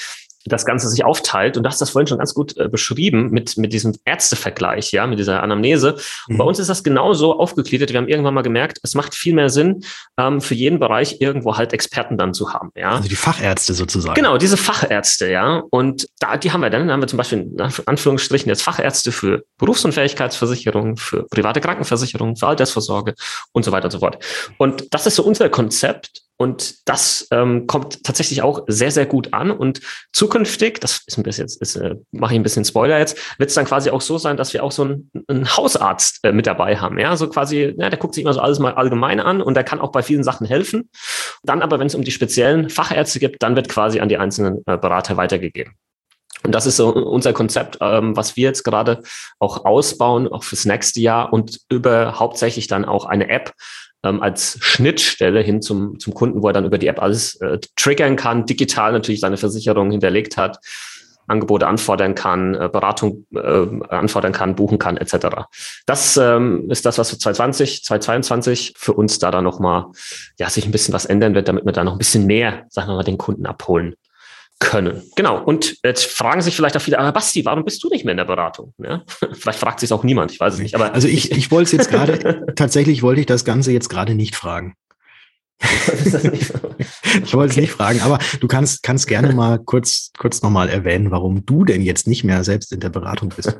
das 0.45 0.65
Ganze 0.65 0.89
sich 0.89 1.05
aufteilt. 1.05 1.57
Und 1.57 1.63
du 1.63 1.69
hast 1.69 1.81
das 1.81 1.91
vorhin 1.91 2.07
schon 2.07 2.17
ganz 2.17 2.33
gut 2.33 2.57
äh, 2.57 2.67
beschrieben 2.67 3.29
mit, 3.31 3.57
mit 3.57 3.73
diesem 3.73 3.95
Ärztevergleich, 4.05 4.91
ja, 4.91 5.07
mit 5.07 5.19
dieser 5.19 5.41
Anamnese. 5.43 5.93
Und 6.27 6.35
mhm. 6.35 6.37
bei 6.37 6.43
uns 6.45 6.59
ist 6.59 6.69
das 6.69 6.83
genauso 6.83 7.39
aufgegliedert. 7.39 7.91
Wir 7.91 7.97
haben 7.97 8.07
irgendwann 8.07 8.33
mal 8.33 8.41
gemerkt, 8.41 8.79
es 8.83 8.95
macht 8.95 9.15
viel 9.15 9.33
mehr 9.33 9.49
Sinn, 9.49 9.83
ähm, 10.17 10.41
für 10.41 10.55
jeden 10.55 10.79
Bereich 10.79 11.21
irgendwo 11.21 11.57
halt 11.57 11.73
Experten 11.73 12.17
dann 12.17 12.33
zu 12.33 12.53
haben, 12.53 12.71
ja. 12.75 12.91
Also 12.91 13.09
die 13.09 13.15
Fachärzte 13.15 13.73
sozusagen. 13.73 14.15
Genau, 14.15 14.37
diese 14.37 14.57
Fachärzte, 14.57 15.29
ja. 15.29 15.63
Und 15.69 16.07
da, 16.19 16.37
die 16.37 16.51
haben 16.51 16.61
wir 16.61 16.69
dann, 16.69 16.81
dann 16.81 16.91
haben 16.91 17.01
wir 17.01 17.07
zum 17.07 17.17
Beispiel 17.17 17.39
in 17.39 17.61
Anführungsstrichen 17.85 18.49
jetzt 18.49 18.63
Fachärzte 18.63 19.11
für 19.11 19.43
Berufsunfähigkeitsversicherung, 19.57 20.97
für 20.97 21.23
private 21.27 21.61
Krankenversicherung, 21.61 22.35
für 22.35 22.47
Altersvorsorge 22.47 23.15
und 23.51 23.63
so 23.63 23.71
weiter 23.71 23.85
und 23.85 23.91
so 23.91 23.99
fort. 23.99 24.23
Und 24.57 24.93
das 24.93 25.07
ist 25.07 25.15
so 25.15 25.23
unser 25.23 25.49
Konzept. 25.49 26.23
Und 26.37 26.87
das 26.89 27.27
ähm, 27.31 27.67
kommt 27.67 28.03
tatsächlich 28.03 28.41
auch 28.41 28.63
sehr, 28.67 28.91
sehr 28.91 29.05
gut 29.05 29.33
an. 29.33 29.51
Und 29.51 29.81
zukünftig, 30.11 30.79
das 30.79 31.03
ist 31.05 31.17
ein 31.17 31.23
bisschen, 31.23 31.45
ist, 31.45 31.75
äh, 31.75 31.95
mache 32.11 32.33
ich 32.33 32.39
ein 32.39 32.43
bisschen 32.43 32.65
Spoiler 32.65 32.97
jetzt, 32.97 33.17
wird 33.37 33.49
es 33.49 33.55
dann 33.55 33.65
quasi 33.65 33.91
auch 33.91 34.01
so 34.01 34.17
sein, 34.17 34.35
dass 34.35 34.53
wir 34.53 34.63
auch 34.63 34.71
so 34.71 34.83
einen, 34.83 35.11
einen 35.27 35.55
Hausarzt 35.55 36.19
äh, 36.23 36.31
mit 36.31 36.47
dabei 36.47 36.77
haben. 36.77 36.97
Ja, 36.97 37.15
so 37.15 37.29
quasi, 37.29 37.73
ja, 37.77 37.89
der 37.89 37.99
guckt 37.99 38.15
sich 38.15 38.23
immer 38.23 38.33
so 38.33 38.41
alles 38.41 38.59
mal 38.59 38.73
allgemein 38.73 39.19
an 39.19 39.41
und 39.41 39.53
der 39.53 39.63
kann 39.63 39.79
auch 39.79 39.91
bei 39.91 40.01
vielen 40.01 40.23
Sachen 40.23 40.47
helfen. 40.47 40.89
Dann 41.43 41.61
aber, 41.61 41.79
wenn 41.79 41.87
es 41.87 41.95
um 41.95 42.03
die 42.03 42.11
speziellen 42.11 42.69
Fachärzte 42.69 43.19
gibt, 43.19 43.43
dann 43.43 43.55
wird 43.55 43.69
quasi 43.69 43.99
an 43.99 44.09
die 44.09 44.17
einzelnen 44.17 44.63
äh, 44.65 44.77
Berater 44.77 45.17
weitergegeben. 45.17 45.75
Und 46.43 46.53
das 46.53 46.65
ist 46.65 46.75
so 46.77 46.93
unser 46.93 47.31
Konzept, 47.31 47.77
ähm, 47.79 48.17
was 48.17 48.35
wir 48.35 48.43
jetzt 48.43 48.63
gerade 48.63 49.01
auch 49.39 49.65
ausbauen, 49.65 50.27
auch 50.27 50.43
fürs 50.43 50.65
nächste 50.65 50.99
Jahr 50.99 51.31
und 51.31 51.61
über 51.69 52.19
hauptsächlich 52.19 52.67
dann 52.67 52.85
auch 52.85 53.05
eine 53.05 53.29
App, 53.29 53.53
ähm, 54.03 54.21
als 54.21 54.57
Schnittstelle 54.61 55.41
hin 55.41 55.61
zum, 55.61 55.99
zum 55.99 56.13
Kunden, 56.13 56.43
wo 56.43 56.47
er 56.47 56.53
dann 56.53 56.65
über 56.65 56.77
die 56.77 56.87
App 56.87 57.01
alles 57.01 57.35
äh, 57.35 57.59
triggern 57.75 58.15
kann, 58.15 58.45
digital 58.45 58.91
natürlich 58.91 59.21
seine 59.21 59.37
Versicherung 59.37 59.91
hinterlegt 59.91 60.37
hat, 60.37 60.59
Angebote 61.27 61.67
anfordern 61.67 62.15
kann, 62.15 62.53
äh, 62.53 62.69
Beratung 62.71 63.25
äh, 63.33 63.65
anfordern 63.89 64.33
kann, 64.33 64.55
buchen 64.55 64.77
kann, 64.77 64.97
etc. 64.97 65.45
Das 65.85 66.17
ähm, 66.17 66.69
ist 66.69 66.85
das, 66.85 66.97
was 66.97 67.09
für 67.09 67.17
2020, 67.17 67.83
2022 67.83 68.73
für 68.77 68.93
uns 68.93 69.19
da 69.19 69.31
dann 69.31 69.43
nochmal, 69.43 69.85
ja, 70.37 70.49
sich 70.49 70.65
ein 70.65 70.71
bisschen 70.71 70.93
was 70.93 71.05
ändern 71.05 71.33
wird, 71.33 71.47
damit 71.47 71.65
wir 71.65 71.71
da 71.71 71.83
noch 71.83 71.93
ein 71.93 71.97
bisschen 71.97 72.25
mehr, 72.25 72.65
sagen 72.69 72.89
wir 72.89 72.95
mal, 72.95 73.03
den 73.03 73.17
Kunden 73.17 73.45
abholen 73.45 73.95
können. 74.63 75.03
Genau. 75.15 75.43
Und 75.43 75.77
jetzt 75.83 76.05
fragen 76.05 76.41
sich 76.41 76.55
vielleicht 76.55 76.75
auch 76.75 76.81
viele, 76.81 76.97
aber 76.97 77.11
Basti, 77.11 77.45
warum 77.45 77.63
bist 77.63 77.83
du 77.83 77.89
nicht 77.89 78.05
mehr 78.05 78.13
in 78.13 78.17
der 78.17 78.25
Beratung? 78.25 78.73
Ja? 78.77 79.03
Vielleicht 79.33 79.59
fragt 79.59 79.79
sich 79.79 79.91
auch 79.93 80.03
niemand, 80.03 80.31
ich 80.31 80.39
weiß 80.39 80.55
es 80.55 80.59
nicht. 80.59 80.75
Aber 80.75 80.93
also 80.93 81.07
ich, 81.07 81.31
ich 81.31 81.51
wollte 81.51 81.65
es 81.65 81.71
jetzt 81.71 81.89
gerade, 81.89 82.45
tatsächlich 82.55 83.03
wollte 83.03 83.21
ich 83.21 83.27
das 83.27 83.45
Ganze 83.45 83.71
jetzt 83.71 83.89
gerade 83.89 84.15
nicht 84.15 84.35
fragen. 84.35 84.75
ich 87.23 87.33
wollte 87.33 87.51
es 87.51 87.57
nicht 87.57 87.71
fragen, 87.71 88.01
aber 88.01 88.19
du 88.39 88.47
kannst, 88.47 88.83
kannst 88.83 89.07
gerne 89.07 89.33
mal 89.33 89.59
kurz, 89.59 90.11
kurz 90.17 90.41
nochmal 90.41 90.67
erwähnen, 90.67 91.11
warum 91.11 91.45
du 91.45 91.63
denn 91.63 91.81
jetzt 91.81 92.07
nicht 92.07 92.23
mehr 92.23 92.43
selbst 92.43 92.73
in 92.73 92.79
der 92.79 92.89
Beratung 92.89 93.29
bist. 93.33 93.57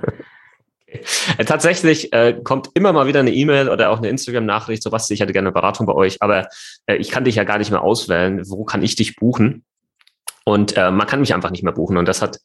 Äh, 1.38 1.46
tatsächlich 1.46 2.12
äh, 2.14 2.40
kommt 2.44 2.70
immer 2.74 2.94
mal 2.94 3.08
wieder 3.08 3.20
eine 3.22 3.34
E-Mail 3.34 3.70
oder 3.70 3.90
auch 3.90 4.00
eine 4.00 4.10
Instagram-Nachricht, 4.10 4.84
so 4.84 4.92
was, 4.92 5.10
ich 5.10 5.22
hätte 5.22 5.34
gerne 5.34 5.48
eine 5.48 5.54
Beratung 5.54 5.86
bei 5.86 5.94
euch, 5.94 6.22
aber 6.22 6.48
äh, 6.88 6.96
ich 6.96 7.10
kann 7.10 7.24
dich 7.24 7.36
ja 7.36 7.44
gar 7.44 7.58
nicht 7.58 7.72
mehr 7.72 7.82
auswählen. 7.82 8.42
Wo 8.48 8.64
kann 8.64 8.84
ich 8.84 8.96
dich 8.96 9.16
buchen? 9.16 9.64
Und 10.46 10.76
äh, 10.76 10.92
man 10.92 11.08
kann 11.08 11.22
mich 11.22 11.34
einfach 11.34 11.52
nicht 11.52 11.64
mehr 11.64 11.74
buchen. 11.74 11.98
Und 11.98 12.08
das 12.08 12.22
hat, 12.22 12.40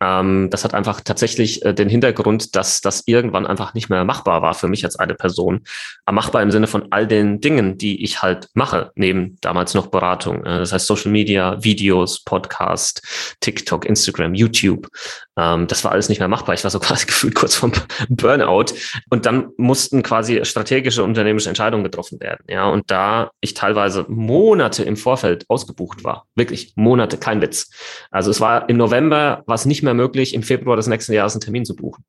ähm, 0.00 0.48
das 0.50 0.64
hat 0.64 0.74
einfach 0.74 1.00
tatsächlich 1.00 1.64
äh, 1.64 1.72
den 1.72 1.88
Hintergrund, 1.88 2.56
dass 2.56 2.80
das 2.80 3.04
irgendwann 3.06 3.46
einfach 3.46 3.74
nicht 3.74 3.88
mehr 3.88 4.04
machbar 4.04 4.42
war 4.42 4.54
für 4.54 4.68
mich 4.68 4.84
als 4.84 4.96
eine 4.96 5.14
Person. 5.14 5.62
Aber 6.04 6.16
machbar 6.16 6.42
im 6.42 6.50
Sinne 6.50 6.66
von 6.66 6.88
all 6.90 7.06
den 7.06 7.40
Dingen, 7.40 7.78
die 7.78 8.02
ich 8.02 8.22
halt 8.22 8.48
mache, 8.54 8.90
neben 8.96 9.38
damals 9.40 9.74
noch 9.74 9.86
Beratung. 9.86 10.44
Äh, 10.44 10.58
das 10.58 10.72
heißt 10.72 10.86
Social 10.86 11.12
Media, 11.12 11.62
Videos, 11.62 12.24
Podcast, 12.24 13.36
TikTok, 13.40 13.84
Instagram, 13.84 14.34
YouTube. 14.34 14.88
Ähm, 15.36 15.68
das 15.68 15.84
war 15.84 15.92
alles 15.92 16.08
nicht 16.08 16.18
mehr 16.18 16.28
machbar. 16.28 16.54
Ich 16.54 16.64
war 16.64 16.70
so 16.70 16.80
quasi 16.80 17.06
gefühlt 17.06 17.36
kurz 17.36 17.54
vom 17.54 17.72
Burnout. 18.08 18.74
Und 19.10 19.26
dann 19.26 19.50
mussten 19.56 20.02
quasi 20.02 20.44
strategische 20.44 21.04
unternehmerische 21.04 21.50
Entscheidungen 21.50 21.84
getroffen 21.84 22.20
werden. 22.20 22.44
Ja, 22.48 22.68
und 22.68 22.90
da 22.90 23.30
ich 23.40 23.54
teilweise 23.54 24.06
Monate 24.08 24.82
im 24.82 24.96
Vorfeld 24.96 25.44
ausgebucht 25.48 26.02
war, 26.02 26.26
wirklich 26.34 26.72
Monate, 26.74 27.16
kein 27.16 27.43
Witz. 27.44 27.70
Also 28.10 28.30
es 28.30 28.40
war 28.40 28.68
im 28.68 28.76
November 28.76 29.42
war 29.46 29.60
nicht 29.66 29.82
mehr 29.82 29.94
möglich, 29.94 30.34
im 30.34 30.42
Februar 30.42 30.76
des 30.76 30.86
nächsten 30.86 31.12
Jahres 31.12 31.34
einen 31.34 31.40
Termin 31.40 31.64
zu 31.64 31.76
buchen. 31.76 32.04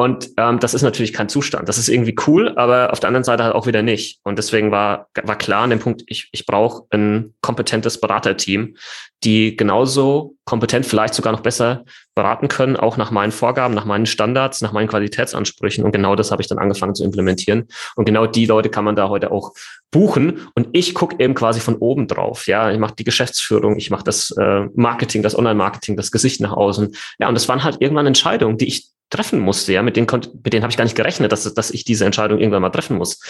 Und 0.00 0.30
ähm, 0.38 0.58
das 0.60 0.72
ist 0.72 0.80
natürlich 0.80 1.12
kein 1.12 1.28
Zustand. 1.28 1.68
Das 1.68 1.76
ist 1.76 1.90
irgendwie 1.90 2.16
cool, 2.26 2.54
aber 2.56 2.90
auf 2.90 3.00
der 3.00 3.08
anderen 3.08 3.22
Seite 3.22 3.44
halt 3.44 3.54
auch 3.54 3.66
wieder 3.66 3.82
nicht. 3.82 4.18
Und 4.22 4.38
deswegen 4.38 4.70
war, 4.70 5.08
war 5.24 5.36
klar 5.36 5.64
an 5.64 5.68
dem 5.68 5.78
Punkt, 5.78 6.04
ich, 6.06 6.30
ich 6.32 6.46
brauche 6.46 6.84
ein 6.88 7.34
kompetentes 7.42 8.00
Beraterteam, 8.00 8.76
die 9.24 9.58
genauso 9.58 10.36
kompetent, 10.46 10.86
vielleicht 10.86 11.12
sogar 11.12 11.34
noch 11.34 11.42
besser 11.42 11.84
beraten 12.14 12.48
können, 12.48 12.76
auch 12.76 12.96
nach 12.96 13.10
meinen 13.10 13.30
Vorgaben, 13.30 13.74
nach 13.74 13.84
meinen 13.84 14.06
Standards, 14.06 14.62
nach 14.62 14.72
meinen 14.72 14.88
Qualitätsansprüchen. 14.88 15.84
Und 15.84 15.92
genau 15.92 16.16
das 16.16 16.30
habe 16.30 16.40
ich 16.40 16.48
dann 16.48 16.58
angefangen 16.58 16.94
zu 16.94 17.04
implementieren. 17.04 17.68
Und 17.94 18.06
genau 18.06 18.26
die 18.26 18.46
Leute 18.46 18.70
kann 18.70 18.86
man 18.86 18.96
da 18.96 19.10
heute 19.10 19.30
auch 19.30 19.52
buchen. 19.90 20.48
Und 20.54 20.68
ich 20.72 20.94
gucke 20.94 21.16
eben 21.18 21.34
quasi 21.34 21.60
von 21.60 21.76
oben 21.76 22.06
drauf. 22.06 22.46
Ja, 22.46 22.70
ich 22.70 22.78
mache 22.78 22.94
die 22.96 23.04
Geschäftsführung, 23.04 23.76
ich 23.76 23.90
mache 23.90 24.04
das 24.04 24.30
äh, 24.32 24.66
Marketing, 24.74 25.22
das 25.22 25.36
Online-Marketing, 25.36 25.96
das 25.96 26.10
Gesicht 26.10 26.40
nach 26.40 26.52
außen. 26.52 26.94
Ja, 27.18 27.28
und 27.28 27.34
das 27.34 27.48
waren 27.48 27.64
halt 27.64 27.78
irgendwann 27.80 28.06
Entscheidungen, 28.06 28.56
die 28.56 28.68
ich 28.68 28.88
treffen 29.10 29.40
musste. 29.40 29.72
Ja, 29.72 29.82
mit 29.82 29.96
denen, 29.96 30.06
konnte, 30.06 30.30
mit 30.42 30.52
denen 30.52 30.62
habe 30.62 30.70
ich 30.70 30.76
gar 30.76 30.84
nicht 30.84 30.96
gerechnet, 30.96 31.32
dass, 31.32 31.52
dass 31.52 31.70
ich 31.70 31.84
diese 31.84 32.04
Entscheidung 32.06 32.38
irgendwann 32.38 32.62
mal 32.62 32.70
treffen 32.70 32.96
muss, 32.96 33.20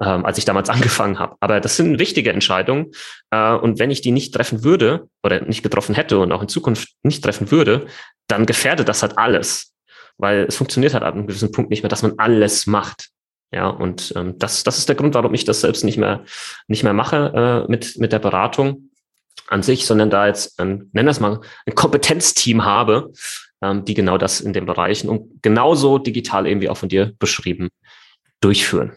ähm, 0.00 0.24
als 0.24 0.38
ich 0.38 0.44
damals 0.44 0.68
angefangen 0.70 1.18
habe. 1.18 1.36
Aber 1.40 1.60
das 1.60 1.76
sind 1.76 1.98
wichtige 1.98 2.32
Entscheidungen. 2.32 2.92
Äh, 3.30 3.54
und 3.54 3.78
wenn 3.78 3.90
ich 3.90 4.02
die 4.02 4.12
nicht 4.12 4.34
treffen 4.34 4.62
würde 4.62 5.08
oder 5.22 5.40
nicht 5.40 5.62
getroffen 5.62 5.94
hätte 5.94 6.18
und 6.18 6.30
auch 6.32 6.42
in 6.42 6.48
Zukunft 6.48 6.90
nicht 7.02 7.24
treffen 7.24 7.50
würde, 7.50 7.86
dann 8.28 8.46
gefährdet 8.46 8.88
das 8.88 9.02
halt 9.02 9.18
alles. 9.18 9.72
Weil 10.18 10.44
es 10.44 10.56
funktioniert 10.56 10.92
halt 10.92 11.02
ab 11.02 11.14
einem 11.14 11.26
gewissen 11.26 11.50
Punkt 11.50 11.70
nicht 11.70 11.82
mehr, 11.82 11.88
dass 11.88 12.02
man 12.02 12.18
alles 12.18 12.66
macht. 12.66 13.08
Ja, 13.52 13.68
und 13.68 14.12
ähm, 14.16 14.38
das, 14.38 14.62
das 14.62 14.78
ist 14.78 14.88
der 14.88 14.96
Grund, 14.96 15.14
warum 15.14 15.34
ich 15.34 15.44
das 15.44 15.60
selbst 15.60 15.84
nicht 15.84 15.98
mehr, 15.98 16.24
nicht 16.68 16.84
mehr 16.84 16.92
mache 16.92 17.66
äh, 17.66 17.70
mit, 17.70 17.98
mit 17.98 18.12
der 18.12 18.20
Beratung 18.20 18.90
an 19.48 19.62
sich, 19.62 19.86
sondern 19.86 20.10
da 20.10 20.26
jetzt, 20.26 20.60
ähm, 20.60 20.88
nenn 20.92 21.06
das 21.06 21.18
mal, 21.18 21.40
ein 21.66 21.74
Kompetenzteam 21.74 22.64
habe, 22.64 23.12
ähm, 23.60 23.84
die 23.84 23.94
genau 23.94 24.18
das 24.18 24.40
in 24.40 24.52
den 24.52 24.66
Bereichen 24.66 25.08
und 25.08 25.42
genauso 25.42 25.98
digital 25.98 26.46
eben 26.46 26.60
wie 26.60 26.68
auch 26.68 26.76
von 26.76 26.88
dir 26.88 27.12
beschrieben 27.18 27.70
durchführen. 28.40 28.92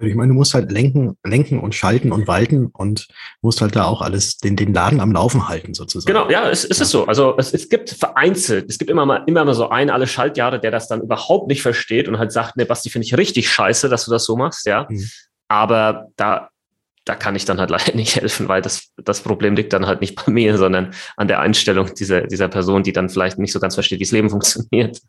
Ich 0.00 0.14
meine, 0.14 0.28
du 0.28 0.34
musst 0.34 0.54
halt 0.54 0.70
lenken, 0.72 1.16
lenken 1.24 1.60
und 1.60 1.74
schalten 1.74 2.12
und 2.12 2.26
walten 2.26 2.66
und 2.66 3.08
musst 3.42 3.60
halt 3.60 3.76
da 3.76 3.84
auch 3.84 4.02
alles, 4.02 4.38
den, 4.38 4.56
den 4.56 4.72
Laden 4.72 5.00
am 5.00 5.12
Laufen 5.12 5.48
halten, 5.48 5.74
sozusagen. 5.74 6.12
Genau, 6.12 6.30
ja, 6.30 6.48
es, 6.48 6.64
es 6.64 6.78
ja. 6.78 6.84
ist 6.84 6.90
so. 6.90 7.06
Also 7.06 7.36
es, 7.36 7.52
es 7.52 7.68
gibt 7.68 7.90
vereinzelt, 7.90 8.70
es 8.70 8.78
gibt 8.78 8.90
immer 8.90 9.04
mal, 9.04 9.22
immer 9.26 9.44
mal 9.44 9.54
so 9.54 9.68
einen 9.68 9.90
alle 9.90 10.06
Schaltjahre, 10.06 10.58
der 10.58 10.70
das 10.70 10.88
dann 10.88 11.02
überhaupt 11.02 11.48
nicht 11.48 11.62
versteht 11.62 12.08
und 12.08 12.18
halt 12.18 12.32
sagt, 12.32 12.56
ne, 12.56 12.66
Basti, 12.66 12.90
finde 12.90 13.06
ich 13.06 13.16
richtig 13.16 13.50
scheiße, 13.50 13.88
dass 13.88 14.04
du 14.04 14.10
das 14.10 14.24
so 14.24 14.36
machst, 14.36 14.66
ja. 14.66 14.86
Mhm. 14.88 15.08
aber 15.48 16.06
da 16.16 16.50
da 17.04 17.14
kann 17.16 17.34
ich 17.34 17.44
dann 17.44 17.58
halt 17.58 17.70
leider 17.70 17.94
nicht 17.94 18.16
helfen, 18.16 18.48
weil 18.48 18.62
das, 18.62 18.92
das 18.96 19.20
Problem 19.20 19.56
liegt 19.56 19.72
dann 19.72 19.86
halt 19.86 20.00
nicht 20.00 20.24
bei 20.24 20.30
mir, 20.32 20.56
sondern 20.56 20.94
an 21.16 21.28
der 21.28 21.40
Einstellung 21.40 21.92
dieser, 21.94 22.26
dieser 22.26 22.48
Person, 22.48 22.82
die 22.82 22.92
dann 22.92 23.08
vielleicht 23.08 23.38
nicht 23.38 23.52
so 23.52 23.60
ganz 23.60 23.74
versteht, 23.74 24.00
wie 24.00 24.04
das 24.04 24.12
Leben 24.12 24.30
funktioniert. 24.30 25.00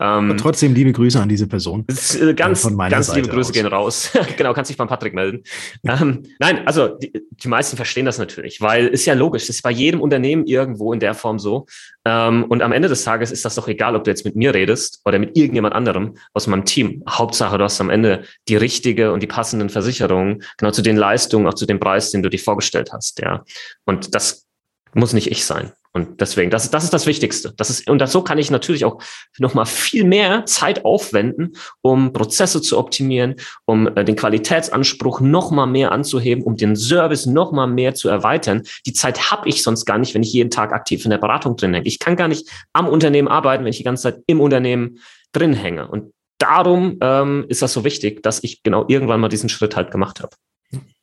Ähm, 0.00 0.30
Und 0.30 0.38
trotzdem 0.38 0.74
liebe 0.74 0.92
Grüße 0.92 1.20
an 1.20 1.28
diese 1.28 1.46
Person. 1.46 1.84
Äh, 1.88 2.34
ganz, 2.34 2.62
von 2.62 2.74
meiner 2.74 2.90
ganz 2.90 3.08
Seite 3.08 3.20
liebe 3.20 3.32
Grüße 3.32 3.50
aus. 3.50 3.52
gehen 3.52 3.66
raus. 3.66 4.10
genau, 4.36 4.52
kannst 4.52 4.70
dich 4.70 4.76
beim 4.76 4.88
Patrick 4.88 5.14
melden. 5.14 5.42
ähm, 5.84 6.22
nein, 6.38 6.66
also 6.66 6.88
die, 6.88 7.12
die 7.30 7.48
meisten 7.48 7.76
verstehen 7.76 8.04
das 8.04 8.18
natürlich, 8.18 8.60
weil 8.60 8.88
ist 8.88 9.06
ja 9.06 9.14
logisch, 9.14 9.46
das 9.46 9.56
ist 9.56 9.62
bei 9.62 9.70
jedem 9.70 10.00
Unternehmen 10.00 10.46
irgendwo 10.46 10.92
in 10.92 11.00
der 11.00 11.14
Form 11.14 11.38
so. 11.38 11.66
Ähm, 12.04 12.44
und 12.44 12.62
am 12.62 12.72
Ende 12.72 12.88
des 12.88 13.04
Tages 13.04 13.30
ist 13.30 13.44
das 13.44 13.54
doch 13.54 13.68
egal, 13.68 13.96
ob 13.96 14.04
du 14.04 14.10
jetzt 14.10 14.24
mit 14.24 14.36
mir 14.36 14.54
redest 14.54 15.00
oder 15.04 15.18
mit 15.18 15.36
irgendjemand 15.36 15.74
anderem 15.74 16.16
aus 16.32 16.46
meinem 16.46 16.64
Team. 16.64 17.02
Hauptsache, 17.08 17.56
du 17.58 17.64
hast 17.64 17.80
am 17.80 17.90
Ende 17.90 18.24
die 18.48 18.56
richtige 18.56 19.12
und 19.12 19.22
die 19.22 19.26
passenden 19.26 19.70
Versicherungen, 19.70 20.42
genau 20.58 20.70
zu 20.70 20.82
den 20.82 20.96
Leistungen, 20.96 21.46
auch 21.46 21.54
zu 21.54 21.66
dem 21.66 21.80
Preis, 21.80 22.10
den 22.10 22.22
du 22.22 22.28
dir 22.28 22.38
vorgestellt 22.38 22.90
hast. 22.92 23.20
Ja. 23.20 23.44
Und 23.84 24.14
das 24.14 24.46
muss 24.92 25.12
nicht 25.12 25.30
ich 25.30 25.44
sein. 25.44 25.72
Und 25.96 26.20
deswegen, 26.20 26.50
das, 26.50 26.72
das 26.72 26.82
ist 26.82 26.92
das 26.92 27.06
Wichtigste. 27.06 27.54
Das 27.56 27.70
ist, 27.70 27.88
und 27.88 28.00
das, 28.00 28.10
so 28.10 28.22
kann 28.22 28.36
ich 28.36 28.50
natürlich 28.50 28.84
auch 28.84 29.00
nochmal 29.38 29.64
viel 29.64 30.02
mehr 30.02 30.44
Zeit 30.44 30.84
aufwenden, 30.84 31.52
um 31.82 32.12
Prozesse 32.12 32.60
zu 32.60 32.78
optimieren, 32.78 33.36
um 33.64 33.86
äh, 33.96 34.04
den 34.04 34.16
Qualitätsanspruch 34.16 35.20
nochmal 35.20 35.68
mehr 35.68 35.92
anzuheben, 35.92 36.42
um 36.42 36.56
den 36.56 36.74
Service 36.74 37.26
nochmal 37.26 37.68
mehr 37.68 37.94
zu 37.94 38.08
erweitern. 38.08 38.62
Die 38.86 38.92
Zeit 38.92 39.30
habe 39.30 39.48
ich 39.48 39.62
sonst 39.62 39.84
gar 39.84 39.98
nicht, 39.98 40.14
wenn 40.14 40.24
ich 40.24 40.32
jeden 40.32 40.50
Tag 40.50 40.72
aktiv 40.72 41.04
in 41.04 41.12
der 41.12 41.18
Beratung 41.18 41.56
drin 41.56 41.72
hänge. 41.72 41.86
Ich 41.86 42.00
kann 42.00 42.16
gar 42.16 42.26
nicht 42.26 42.50
am 42.72 42.88
Unternehmen 42.88 43.28
arbeiten, 43.28 43.62
wenn 43.62 43.70
ich 43.70 43.78
die 43.78 43.84
ganze 43.84 44.02
Zeit 44.02 44.22
im 44.26 44.40
Unternehmen 44.40 44.98
drin 45.30 45.54
hänge. 45.54 45.86
Und 45.86 46.12
darum 46.38 46.98
ähm, 47.02 47.44
ist 47.48 47.62
das 47.62 47.72
so 47.72 47.84
wichtig, 47.84 48.20
dass 48.24 48.42
ich 48.42 48.64
genau 48.64 48.84
irgendwann 48.88 49.20
mal 49.20 49.28
diesen 49.28 49.48
Schritt 49.48 49.76
halt 49.76 49.92
gemacht 49.92 50.20
habe. 50.20 50.34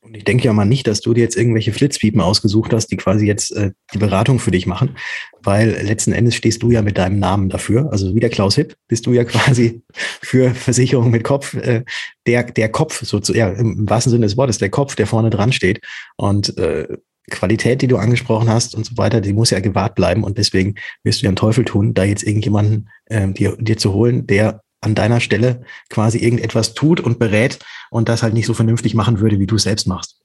Und 0.04 0.18
ich 0.18 0.24
denke 0.24 0.46
ja 0.46 0.54
mal 0.54 0.66
nicht, 0.66 0.88
dass 0.88 1.02
du 1.02 1.14
dir 1.14 1.22
jetzt 1.22 1.38
irgendwelche 1.38 1.74
Flitzpiepen 1.74 2.22
ausgesucht 2.22 2.74
hast, 2.74 2.88
die 2.88 2.98
quasi 2.98 3.28
jetzt 3.28 3.56
äh, 3.56 3.72
die 3.94 4.00
Beratung 4.00 4.40
für 4.40 4.50
dich 4.50 4.66
machen, 4.66 4.98
weil 5.44 5.70
letzten 5.84 6.12
Endes 6.12 6.34
stehst 6.34 6.64
du 6.64 6.72
ja 6.72 6.82
mit 6.82 6.98
deinem 6.98 7.20
Namen 7.20 7.50
dafür. 7.50 7.92
Also 7.92 8.16
wie 8.16 8.20
der 8.20 8.32
Klaus 8.32 8.56
Hipp 8.56 8.76
bist 8.88 9.06
du 9.06 9.14
ja 9.14 9.24
quasi 9.26 9.84
für 9.94 10.56
Versicherung 10.56 11.12
mit 11.12 11.24
Kopf, 11.24 11.54
äh, 11.54 11.84
der, 12.26 12.44
der 12.44 12.70
Kopf, 12.70 13.06
sozusagen, 13.06 13.40
ja, 13.40 13.50
im 13.50 13.88
wahrsten 13.88 14.12
Sinne 14.12 14.26
des 14.26 14.38
Wortes, 14.38 14.58
der 14.58 14.70
Kopf, 14.70 14.96
der 14.96 15.06
vorne 15.06 15.30
dran 15.30 15.52
steht. 15.52 15.82
Und 16.18 16.58
äh, 16.58 16.88
Qualität, 17.30 17.84
die 17.84 17.88
du 17.88 17.98
angesprochen 17.98 18.50
hast 18.50 18.74
und 18.74 18.86
so 18.86 18.98
weiter, 18.98 19.22
die 19.22 19.34
muss 19.34 19.52
ja 19.52 19.60
gewahrt 19.60 19.94
bleiben. 19.94 20.24
Und 20.24 20.40
deswegen 20.40 20.76
wirst 21.04 21.22
du 21.22 21.26
ja 21.26 21.30
einen 21.30 21.36
Teufel 21.36 21.64
tun, 21.64 21.94
da 21.94 22.04
jetzt 22.04 22.24
irgendjemanden 22.24 22.90
äh, 23.06 23.28
dir, 23.28 23.56
dir 23.58 23.78
zu 23.78 23.94
holen, 23.94 24.26
der 24.26 24.64
an 24.82 24.96
deiner 24.96 25.20
Stelle 25.20 25.64
quasi 25.90 26.18
irgendetwas 26.18 26.74
tut 26.74 27.00
und 27.00 27.20
berät 27.20 27.60
und 27.92 28.10
das 28.10 28.24
halt 28.24 28.34
nicht 28.34 28.48
so 28.48 28.54
vernünftig 28.54 28.96
machen 28.96 29.20
würde, 29.20 29.40
wie 29.40 29.48
du 29.48 29.56
es 29.56 29.64
selbst 29.64 29.88
machst. 29.88 30.22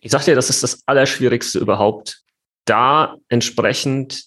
Ich 0.00 0.10
sag 0.10 0.24
dir, 0.24 0.34
das 0.34 0.50
ist 0.50 0.62
das 0.62 0.82
Allerschwierigste 0.86 1.58
überhaupt, 1.58 2.22
da 2.64 3.16
entsprechend 3.28 4.24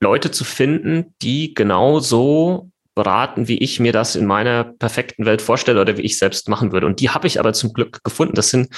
Leute 0.00 0.30
zu 0.30 0.44
finden, 0.44 1.14
die 1.22 1.54
genauso 1.54 2.69
beraten, 3.02 3.48
wie 3.48 3.56
ich 3.56 3.80
mir 3.80 3.92
das 3.92 4.14
in 4.14 4.26
meiner 4.26 4.62
perfekten 4.62 5.24
Welt 5.24 5.40
vorstelle 5.40 5.80
oder 5.80 5.96
wie 5.96 6.02
ich 6.02 6.18
selbst 6.18 6.50
machen 6.50 6.70
würde. 6.70 6.86
Und 6.86 7.00
die 7.00 7.08
habe 7.08 7.26
ich 7.26 7.40
aber 7.40 7.54
zum 7.54 7.72
Glück 7.72 8.04
gefunden. 8.04 8.34
Das 8.34 8.50
sind 8.50 8.68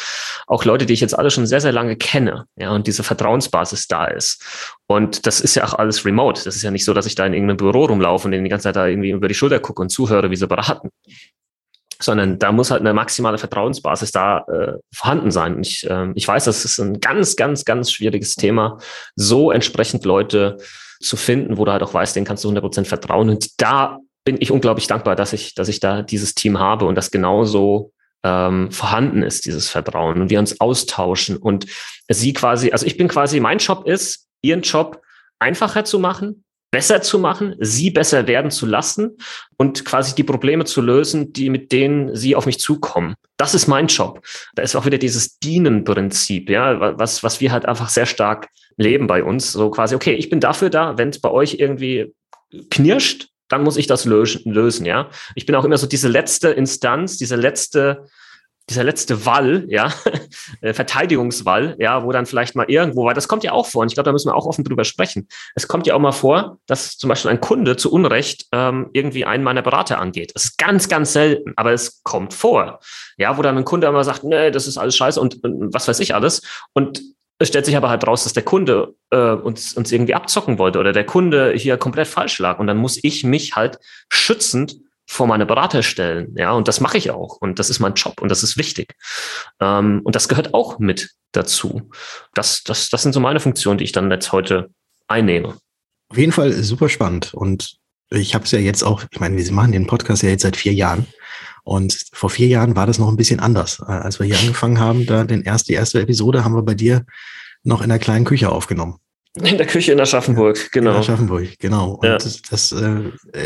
auch 0.46 0.64
Leute, 0.64 0.86
die 0.86 0.92
ich 0.92 1.00
jetzt 1.00 1.18
alle 1.18 1.32
schon 1.32 1.44
sehr, 1.44 1.60
sehr 1.60 1.72
lange 1.72 1.96
kenne. 1.96 2.44
Ja, 2.54 2.70
und 2.70 2.86
diese 2.86 3.02
Vertrauensbasis 3.02 3.88
da 3.88 4.04
ist. 4.04 4.78
Und 4.86 5.26
das 5.26 5.40
ist 5.40 5.56
ja 5.56 5.64
auch 5.64 5.74
alles 5.74 6.04
remote. 6.04 6.44
Das 6.44 6.54
ist 6.54 6.62
ja 6.62 6.70
nicht 6.70 6.84
so, 6.84 6.94
dass 6.94 7.06
ich 7.06 7.16
da 7.16 7.26
in 7.26 7.34
irgendeinem 7.34 7.56
Büro 7.56 7.86
rumlaufe 7.86 8.28
und 8.28 8.30
denen 8.30 8.44
die 8.44 8.50
ganze 8.50 8.64
Zeit 8.64 8.76
da 8.76 8.86
irgendwie 8.86 9.10
über 9.10 9.26
die 9.26 9.34
Schulter 9.34 9.58
gucke 9.58 9.82
und 9.82 9.88
zuhöre, 9.88 10.30
wie 10.30 10.36
sie 10.36 10.46
beraten 10.46 10.90
sondern 12.00 12.40
da 12.40 12.50
muss 12.50 12.72
halt 12.72 12.80
eine 12.80 12.92
maximale 12.94 13.38
Vertrauensbasis 13.38 14.10
da 14.10 14.38
äh, 14.48 14.72
vorhanden 14.92 15.30
sein. 15.30 15.54
Und 15.54 15.66
ich, 15.66 15.88
äh, 15.88 16.08
ich 16.16 16.26
weiß, 16.26 16.46
das 16.46 16.64
ist 16.64 16.80
ein 16.80 16.98
ganz, 16.98 17.36
ganz, 17.36 17.64
ganz 17.64 17.92
schwieriges 17.92 18.34
Thema, 18.34 18.78
so 19.14 19.52
entsprechend 19.52 20.04
Leute 20.04 20.56
zu 21.02 21.16
finden, 21.16 21.58
wo 21.58 21.64
du 21.64 21.72
halt 21.72 21.82
auch 21.82 21.92
weißt, 21.92 22.16
denen 22.16 22.26
kannst 22.26 22.44
du 22.44 22.50
100% 22.50 22.84
vertrauen. 22.86 23.28
Und 23.28 23.60
da 23.60 23.98
bin 24.24 24.36
ich 24.40 24.50
unglaublich 24.50 24.86
dankbar, 24.86 25.16
dass 25.16 25.32
ich, 25.32 25.54
dass 25.54 25.68
ich 25.68 25.80
da 25.80 26.02
dieses 26.02 26.34
Team 26.34 26.58
habe 26.58 26.86
und 26.86 26.94
das 26.94 27.10
genauso 27.10 27.92
ähm, 28.22 28.70
vorhanden 28.70 29.22
ist, 29.22 29.46
dieses 29.46 29.68
Vertrauen 29.68 30.20
und 30.20 30.30
wir 30.30 30.38
uns 30.38 30.60
austauschen 30.60 31.36
und 31.36 31.66
sie 32.08 32.32
quasi, 32.32 32.70
also 32.70 32.86
ich 32.86 32.96
bin 32.96 33.08
quasi, 33.08 33.40
mein 33.40 33.58
Job 33.58 33.86
ist, 33.86 34.28
ihren 34.42 34.62
Job 34.62 35.02
einfacher 35.38 35.84
zu 35.84 35.98
machen, 35.98 36.44
besser 36.70 37.02
zu 37.02 37.18
machen, 37.18 37.54
sie 37.58 37.90
besser 37.90 38.26
werden 38.26 38.50
zu 38.50 38.64
lassen 38.64 39.18
und 39.58 39.84
quasi 39.84 40.14
die 40.14 40.22
Probleme 40.24 40.64
zu 40.64 40.80
lösen, 40.80 41.32
die 41.32 41.50
mit 41.50 41.70
denen 41.72 42.14
sie 42.16 42.34
auf 42.34 42.46
mich 42.46 42.60
zukommen. 42.60 43.14
Das 43.36 43.54
ist 43.54 43.66
mein 43.66 43.88
Job. 43.88 44.24
Da 44.54 44.62
ist 44.62 44.74
auch 44.74 44.86
wieder 44.86 44.98
dieses 44.98 45.38
Dienen-Prinzip, 45.38 46.48
ja, 46.48 46.98
was, 46.98 47.22
was 47.22 47.40
wir 47.40 47.52
halt 47.52 47.66
einfach 47.66 47.90
sehr 47.90 48.06
stark 48.06 48.48
leben 48.76 49.06
bei 49.06 49.22
uns. 49.22 49.52
So 49.52 49.70
quasi, 49.70 49.94
okay, 49.94 50.14
ich 50.14 50.30
bin 50.30 50.40
dafür 50.40 50.70
da, 50.70 50.96
wenn 50.96 51.10
es 51.10 51.20
bei 51.20 51.30
euch 51.30 51.56
irgendwie 51.58 52.14
knirscht, 52.70 53.28
dann 53.52 53.62
muss 53.62 53.76
ich 53.76 53.86
das 53.86 54.04
lösen, 54.06 54.86
ja. 54.86 55.10
Ich 55.34 55.46
bin 55.46 55.54
auch 55.54 55.64
immer 55.64 55.76
so 55.76 55.86
diese 55.86 56.08
letzte 56.08 56.48
Instanz, 56.48 57.18
diese 57.18 57.36
letzte, 57.36 58.06
dieser 58.70 58.82
letzte 58.82 59.26
Wall, 59.26 59.66
ja, 59.68 59.92
äh, 60.62 60.72
Verteidigungswall, 60.72 61.76
ja, 61.78 62.02
wo 62.02 62.12
dann 62.12 62.24
vielleicht 62.24 62.56
mal 62.56 62.64
irgendwo, 62.70 63.04
weil 63.04 63.14
das 63.14 63.28
kommt 63.28 63.44
ja 63.44 63.52
auch 63.52 63.66
vor, 63.66 63.82
und 63.82 63.88
ich 63.88 63.94
glaube, 63.94 64.06
da 64.06 64.12
müssen 64.12 64.30
wir 64.30 64.34
auch 64.34 64.46
offen 64.46 64.64
drüber 64.64 64.84
sprechen. 64.84 65.28
Es 65.54 65.68
kommt 65.68 65.86
ja 65.86 65.94
auch 65.94 66.00
mal 66.00 66.12
vor, 66.12 66.58
dass 66.66 66.96
zum 66.96 67.08
Beispiel 67.08 67.30
ein 67.30 67.40
Kunde 67.40 67.76
zu 67.76 67.92
Unrecht 67.92 68.46
ähm, 68.52 68.88
irgendwie 68.94 69.26
einen 69.26 69.44
meiner 69.44 69.62
Berater 69.62 69.98
angeht. 69.98 70.32
Das 70.34 70.44
ist 70.44 70.58
ganz, 70.58 70.88
ganz 70.88 71.12
selten, 71.12 71.52
aber 71.56 71.72
es 71.72 72.02
kommt 72.04 72.32
vor. 72.32 72.80
Ja, 73.18 73.36
wo 73.36 73.42
dann 73.42 73.58
ein 73.58 73.64
Kunde 73.64 73.86
immer 73.86 74.04
sagt, 74.04 74.24
nee, 74.24 74.50
das 74.50 74.66
ist 74.66 74.78
alles 74.78 74.96
scheiße 74.96 75.20
und, 75.20 75.44
und 75.44 75.74
was 75.74 75.88
weiß 75.88 76.00
ich 76.00 76.14
alles. 76.14 76.40
Und 76.72 77.02
es 77.42 77.48
stellt 77.48 77.66
sich 77.66 77.76
aber 77.76 77.90
halt 77.90 78.06
raus, 78.06 78.24
dass 78.24 78.32
der 78.32 78.42
Kunde 78.42 78.94
äh, 79.10 79.32
uns, 79.32 79.74
uns 79.74 79.92
irgendwie 79.92 80.14
abzocken 80.14 80.58
wollte 80.58 80.78
oder 80.78 80.92
der 80.92 81.04
Kunde 81.04 81.52
hier 81.54 81.76
komplett 81.76 82.08
falsch 82.08 82.38
lag. 82.38 82.58
Und 82.58 82.66
dann 82.66 82.78
muss 82.78 82.98
ich 83.02 83.24
mich 83.24 83.54
halt 83.54 83.78
schützend 84.08 84.76
vor 85.06 85.26
meine 85.26 85.44
Berater 85.44 85.82
stellen. 85.82 86.34
Ja, 86.36 86.52
und 86.52 86.68
das 86.68 86.80
mache 86.80 86.96
ich 86.96 87.10
auch. 87.10 87.36
Und 87.36 87.58
das 87.58 87.68
ist 87.68 87.80
mein 87.80 87.94
Job 87.94 88.22
und 88.22 88.30
das 88.30 88.42
ist 88.42 88.56
wichtig. 88.56 88.94
Ähm, 89.60 90.00
und 90.04 90.14
das 90.14 90.28
gehört 90.28 90.54
auch 90.54 90.78
mit 90.78 91.10
dazu. 91.32 91.90
Das, 92.34 92.62
das, 92.62 92.88
das 92.88 93.02
sind 93.02 93.12
so 93.12 93.20
meine 93.20 93.40
Funktionen, 93.40 93.78
die 93.78 93.84
ich 93.84 93.92
dann 93.92 94.10
jetzt 94.10 94.32
heute 94.32 94.70
einnehme. 95.08 95.58
Auf 96.08 96.18
jeden 96.18 96.32
Fall 96.32 96.52
super 96.52 96.88
spannend. 96.88 97.34
Und 97.34 97.76
ich 98.10 98.34
habe 98.34 98.44
es 98.44 98.52
ja 98.52 98.58
jetzt 98.58 98.82
auch, 98.82 99.02
ich 99.10 99.20
meine, 99.20 99.36
wir 99.36 99.52
machen 99.52 99.72
den 99.72 99.86
Podcast 99.86 100.22
ja 100.22 100.28
jetzt 100.28 100.42
seit 100.42 100.56
vier 100.56 100.72
Jahren. 100.74 101.06
Und 101.64 102.06
vor 102.12 102.30
vier 102.30 102.48
Jahren 102.48 102.74
war 102.76 102.86
das 102.86 102.98
noch 102.98 103.08
ein 103.08 103.16
bisschen 103.16 103.40
anders. 103.40 103.80
Äh, 103.80 103.92
als 103.92 104.18
wir 104.18 104.26
hier 104.26 104.38
angefangen 104.38 104.80
haben, 104.80 105.06
da 105.06 105.24
den 105.24 105.42
erst, 105.42 105.68
die 105.68 105.74
erste 105.74 106.00
Episode 106.00 106.44
haben 106.44 106.54
wir 106.54 106.62
bei 106.62 106.74
dir 106.74 107.04
noch 107.62 107.82
in 107.82 107.88
der 107.88 107.98
kleinen 107.98 108.24
Küche 108.24 108.50
aufgenommen. 108.50 108.98
In 109.34 109.56
der 109.56 109.66
Küche 109.66 109.92
in 109.92 110.00
Aschaffenburg, 110.00 110.72
genau. 110.72 110.90
In 110.90 110.96
Aschaffenburg, 110.98 111.58
genau. 111.58 111.92
Und 111.92 112.06
ja. 112.06 112.18
das, 112.18 112.42
das 112.42 112.72
äh, 112.72 113.00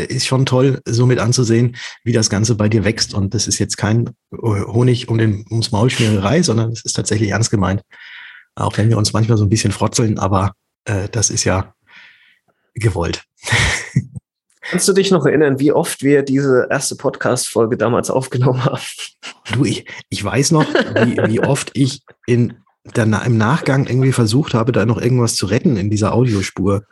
ist 0.09 0.27
schon 0.27 0.45
toll, 0.45 0.81
so 0.85 1.05
mit 1.05 1.19
anzusehen, 1.19 1.77
wie 2.03 2.11
das 2.11 2.29
Ganze 2.29 2.55
bei 2.55 2.67
dir 2.67 2.83
wächst. 2.83 3.13
Und 3.13 3.33
das 3.33 3.47
ist 3.47 3.57
jetzt 3.59 3.77
kein 3.77 4.09
Honig 4.31 5.07
um 5.07 5.17
den, 5.17 5.45
ums 5.49 5.71
Maulschmiererei, 5.71 6.41
sondern 6.41 6.71
es 6.73 6.83
ist 6.83 6.93
tatsächlich 6.93 7.29
ernst 7.29 7.51
gemeint. 7.51 7.83
Auch 8.55 8.77
wenn 8.77 8.89
wir 8.89 8.97
uns 8.97 9.13
manchmal 9.13 9.37
so 9.37 9.45
ein 9.45 9.49
bisschen 9.49 9.71
frotzeln, 9.71 10.19
aber 10.19 10.53
äh, 10.83 11.07
das 11.09 11.29
ist 11.29 11.45
ja 11.45 11.73
gewollt. 12.73 13.23
Kannst 14.69 14.87
du 14.87 14.93
dich 14.93 15.11
noch 15.11 15.25
erinnern, 15.25 15.59
wie 15.59 15.71
oft 15.71 16.03
wir 16.03 16.23
diese 16.23 16.67
erste 16.69 16.95
Podcast-Folge 16.95 17.77
damals 17.77 18.09
aufgenommen 18.09 18.65
haben? 18.65 18.81
Du, 19.53 19.63
ich, 19.63 19.85
ich 20.09 20.23
weiß 20.23 20.51
noch, 20.51 20.65
wie, 20.65 21.17
wie 21.29 21.39
oft 21.39 21.71
ich 21.73 22.01
in 22.25 22.55
dann 22.93 23.13
im 23.25 23.37
Nachgang 23.37 23.85
irgendwie 23.85 24.11
versucht 24.11 24.53
habe, 24.53 24.71
da 24.71 24.85
noch 24.85 25.01
irgendwas 25.01 25.35
zu 25.35 25.45
retten 25.45 25.77
in 25.77 25.89
dieser 25.89 26.13
Audiospur 26.13 26.83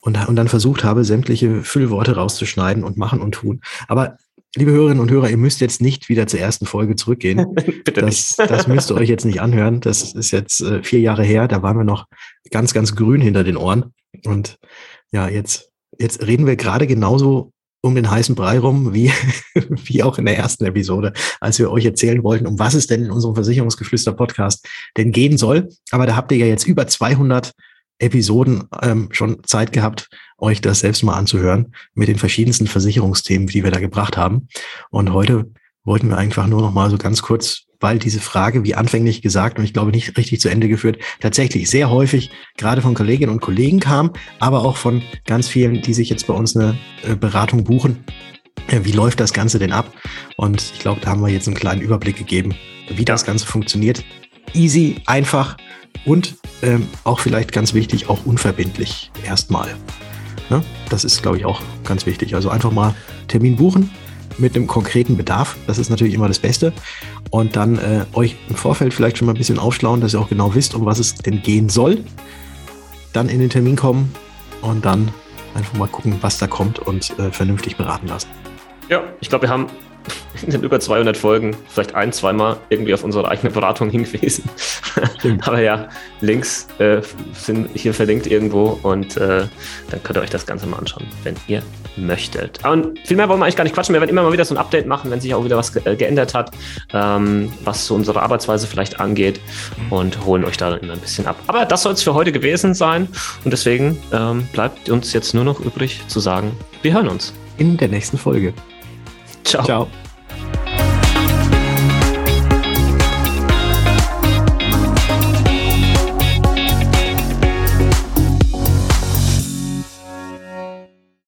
und, 0.00 0.28
und 0.28 0.36
dann 0.36 0.48
versucht 0.48 0.84
habe, 0.84 1.04
sämtliche 1.04 1.62
Füllworte 1.62 2.16
rauszuschneiden 2.16 2.84
und 2.84 2.96
machen 2.96 3.20
und 3.20 3.32
tun. 3.32 3.60
Aber 3.88 4.16
liebe 4.56 4.72
Hörerinnen 4.72 5.00
und 5.00 5.10
Hörer, 5.10 5.30
ihr 5.30 5.36
müsst 5.36 5.60
jetzt 5.60 5.80
nicht 5.80 6.08
wieder 6.08 6.26
zur 6.26 6.40
ersten 6.40 6.66
Folge 6.66 6.96
zurückgehen. 6.96 7.54
Bitte 7.54 8.02
das, 8.02 8.36
nicht. 8.36 8.50
das 8.50 8.66
müsst 8.66 8.90
ihr 8.90 8.96
euch 8.96 9.08
jetzt 9.08 9.24
nicht 9.24 9.40
anhören. 9.40 9.80
Das 9.80 10.12
ist 10.12 10.30
jetzt 10.32 10.60
äh, 10.60 10.82
vier 10.82 11.00
Jahre 11.00 11.24
her. 11.24 11.48
Da 11.48 11.62
waren 11.62 11.76
wir 11.76 11.84
noch 11.84 12.06
ganz, 12.50 12.74
ganz 12.74 12.94
grün 12.94 13.20
hinter 13.20 13.44
den 13.44 13.56
Ohren. 13.56 13.94
Und 14.24 14.58
ja, 15.12 15.28
jetzt 15.28 15.71
jetzt 15.98 16.26
reden 16.26 16.46
wir 16.46 16.56
gerade 16.56 16.86
genauso 16.86 17.52
um 17.82 17.94
den 17.96 18.10
heißen 18.10 18.34
Brei 18.34 18.58
rum, 18.58 18.94
wie, 18.94 19.10
wie 19.54 20.02
auch 20.02 20.18
in 20.18 20.24
der 20.24 20.38
ersten 20.38 20.64
Episode, 20.64 21.12
als 21.40 21.58
wir 21.58 21.70
euch 21.70 21.84
erzählen 21.84 22.22
wollten, 22.22 22.46
um 22.46 22.58
was 22.58 22.74
es 22.74 22.86
denn 22.86 23.04
in 23.04 23.10
unserem 23.10 23.34
Versicherungsgeflüster-Podcast 23.34 24.68
denn 24.96 25.10
gehen 25.10 25.36
soll. 25.36 25.68
Aber 25.90 26.06
da 26.06 26.14
habt 26.14 26.30
ihr 26.32 26.38
ja 26.38 26.46
jetzt 26.46 26.66
über 26.66 26.86
200 26.86 27.52
Episoden 27.98 28.64
ähm, 28.82 29.08
schon 29.12 29.42
Zeit 29.44 29.72
gehabt, 29.72 30.08
euch 30.38 30.60
das 30.60 30.80
selbst 30.80 31.02
mal 31.02 31.14
anzuhören 31.14 31.74
mit 31.94 32.08
den 32.08 32.18
verschiedensten 32.18 32.66
Versicherungsthemen, 32.66 33.48
die 33.48 33.64
wir 33.64 33.70
da 33.70 33.80
gebracht 33.80 34.16
haben. 34.16 34.48
Und 34.90 35.12
heute 35.12 35.50
wollten 35.84 36.08
wir 36.08 36.18
einfach 36.18 36.46
nur 36.46 36.62
noch 36.62 36.72
mal 36.72 36.90
so 36.90 36.98
ganz 36.98 37.22
kurz 37.22 37.64
weil 37.82 37.98
diese 37.98 38.20
Frage, 38.20 38.64
wie 38.64 38.74
anfänglich 38.74 39.20
gesagt, 39.20 39.58
und 39.58 39.64
ich 39.64 39.72
glaube 39.72 39.90
nicht 39.90 40.16
richtig 40.16 40.40
zu 40.40 40.48
Ende 40.48 40.68
geführt, 40.68 40.98
tatsächlich 41.20 41.68
sehr 41.68 41.90
häufig 41.90 42.30
gerade 42.56 42.80
von 42.80 42.94
Kolleginnen 42.94 43.32
und 43.32 43.40
Kollegen 43.40 43.80
kam, 43.80 44.12
aber 44.38 44.64
auch 44.64 44.76
von 44.76 45.02
ganz 45.26 45.48
vielen, 45.48 45.82
die 45.82 45.92
sich 45.92 46.08
jetzt 46.08 46.26
bei 46.26 46.34
uns 46.34 46.56
eine 46.56 46.78
äh, 47.02 47.16
Beratung 47.16 47.64
buchen. 47.64 48.04
Wie 48.68 48.92
läuft 48.92 49.18
das 49.18 49.32
Ganze 49.32 49.58
denn 49.58 49.72
ab? 49.72 49.92
Und 50.36 50.62
ich 50.74 50.78
glaube, 50.78 51.00
da 51.00 51.10
haben 51.10 51.20
wir 51.20 51.28
jetzt 51.28 51.48
einen 51.48 51.56
kleinen 51.56 51.80
Überblick 51.80 52.16
gegeben, 52.16 52.54
wie 52.88 53.04
das 53.04 53.24
Ganze 53.24 53.44
funktioniert. 53.44 54.04
Easy, 54.54 54.96
einfach 55.06 55.56
und 56.04 56.36
ähm, 56.62 56.86
auch 57.04 57.18
vielleicht 57.18 57.52
ganz 57.52 57.74
wichtig, 57.74 58.08
auch 58.08 58.24
unverbindlich 58.24 59.10
erstmal. 59.24 59.74
Ne? 60.50 60.62
Das 60.90 61.04
ist, 61.04 61.22
glaube 61.22 61.38
ich, 61.38 61.44
auch 61.44 61.60
ganz 61.84 62.06
wichtig. 62.06 62.34
Also 62.34 62.50
einfach 62.50 62.70
mal 62.70 62.94
Termin 63.26 63.56
buchen 63.56 63.90
mit 64.38 64.56
einem 64.56 64.66
konkreten 64.66 65.16
Bedarf. 65.16 65.56
Das 65.66 65.78
ist 65.78 65.90
natürlich 65.90 66.14
immer 66.14 66.28
das 66.28 66.38
Beste. 66.38 66.72
Und 67.30 67.56
dann 67.56 67.78
äh, 67.78 68.04
euch 68.12 68.36
im 68.48 68.56
Vorfeld 68.56 68.94
vielleicht 68.94 69.18
schon 69.18 69.26
mal 69.26 69.32
ein 69.32 69.38
bisschen 69.38 69.58
aufschlauen, 69.58 70.00
dass 70.00 70.14
ihr 70.14 70.20
auch 70.20 70.28
genau 70.28 70.54
wisst, 70.54 70.74
um 70.74 70.84
was 70.84 70.98
es 70.98 71.14
denn 71.14 71.42
gehen 71.42 71.68
soll. 71.68 72.04
Dann 73.12 73.28
in 73.28 73.40
den 73.40 73.50
Termin 73.50 73.76
kommen 73.76 74.14
und 74.62 74.84
dann 74.84 75.12
einfach 75.54 75.74
mal 75.74 75.88
gucken, 75.88 76.16
was 76.20 76.38
da 76.38 76.46
kommt 76.46 76.78
und 76.78 77.18
äh, 77.18 77.30
vernünftig 77.30 77.76
beraten 77.76 78.06
lassen. 78.06 78.28
Ja, 78.88 79.02
ich 79.20 79.28
glaube, 79.28 79.42
wir 79.42 79.50
haben 79.50 79.66
in 80.42 80.50
den 80.50 80.62
über 80.62 80.80
200 80.80 81.16
Folgen 81.16 81.56
vielleicht 81.68 81.94
ein, 81.94 82.12
zweimal 82.12 82.58
irgendwie 82.68 82.94
auf 82.94 83.04
unsere 83.04 83.28
eigene 83.28 83.52
Beratung 83.52 83.90
hingewiesen. 83.90 84.44
Aber 85.42 85.60
ja, 85.60 85.88
Links 86.20 86.66
äh, 86.78 87.00
sind 87.32 87.68
hier 87.74 87.94
verlinkt 87.94 88.26
irgendwo 88.26 88.78
und 88.82 89.16
äh, 89.16 89.46
dann 89.90 90.02
könnt 90.02 90.18
ihr 90.18 90.22
euch 90.22 90.30
das 90.30 90.46
Ganze 90.46 90.66
mal 90.66 90.78
anschauen, 90.78 91.06
wenn 91.24 91.36
ihr 91.46 91.62
möchtet. 91.96 92.64
Und 92.64 92.98
viel 93.06 93.16
mehr 93.16 93.28
wollen 93.28 93.40
wir 93.40 93.44
eigentlich 93.44 93.56
gar 93.56 93.64
nicht 93.64 93.74
quatschen. 93.74 93.94
Wir 93.94 94.00
werden 94.00 94.10
immer 94.10 94.22
mal 94.22 94.32
wieder 94.32 94.44
so 94.44 94.54
ein 94.54 94.58
Update 94.58 94.86
machen, 94.86 95.10
wenn 95.10 95.20
sich 95.20 95.34
auch 95.34 95.44
wieder 95.44 95.56
was 95.56 95.72
ge 95.72 95.82
äh, 95.84 95.96
geändert 95.96 96.34
hat, 96.34 96.50
ähm, 96.92 97.52
was 97.64 97.86
so 97.86 97.94
unsere 97.94 98.22
Arbeitsweise 98.22 98.66
vielleicht 98.66 99.00
angeht 99.00 99.40
und 99.90 100.24
holen 100.24 100.44
euch 100.44 100.56
da 100.56 100.74
immer 100.76 100.94
ein 100.94 101.00
bisschen 101.00 101.26
ab. 101.26 101.36
Aber 101.46 101.64
das 101.64 101.82
soll 101.82 101.92
es 101.92 102.02
für 102.02 102.14
heute 102.14 102.32
gewesen 102.32 102.74
sein 102.74 103.08
und 103.44 103.50
deswegen 103.50 103.98
ähm, 104.12 104.46
bleibt 104.52 104.88
uns 104.88 105.12
jetzt 105.12 105.34
nur 105.34 105.44
noch 105.44 105.60
übrig 105.60 106.00
zu 106.08 106.20
sagen, 106.20 106.56
wir 106.82 106.92
hören 106.92 107.08
uns. 107.08 107.32
In 107.58 107.76
der 107.76 107.88
nächsten 107.88 108.18
Folge. 108.18 108.54
Ciao. 109.44 109.64
Ciao. 109.64 110.01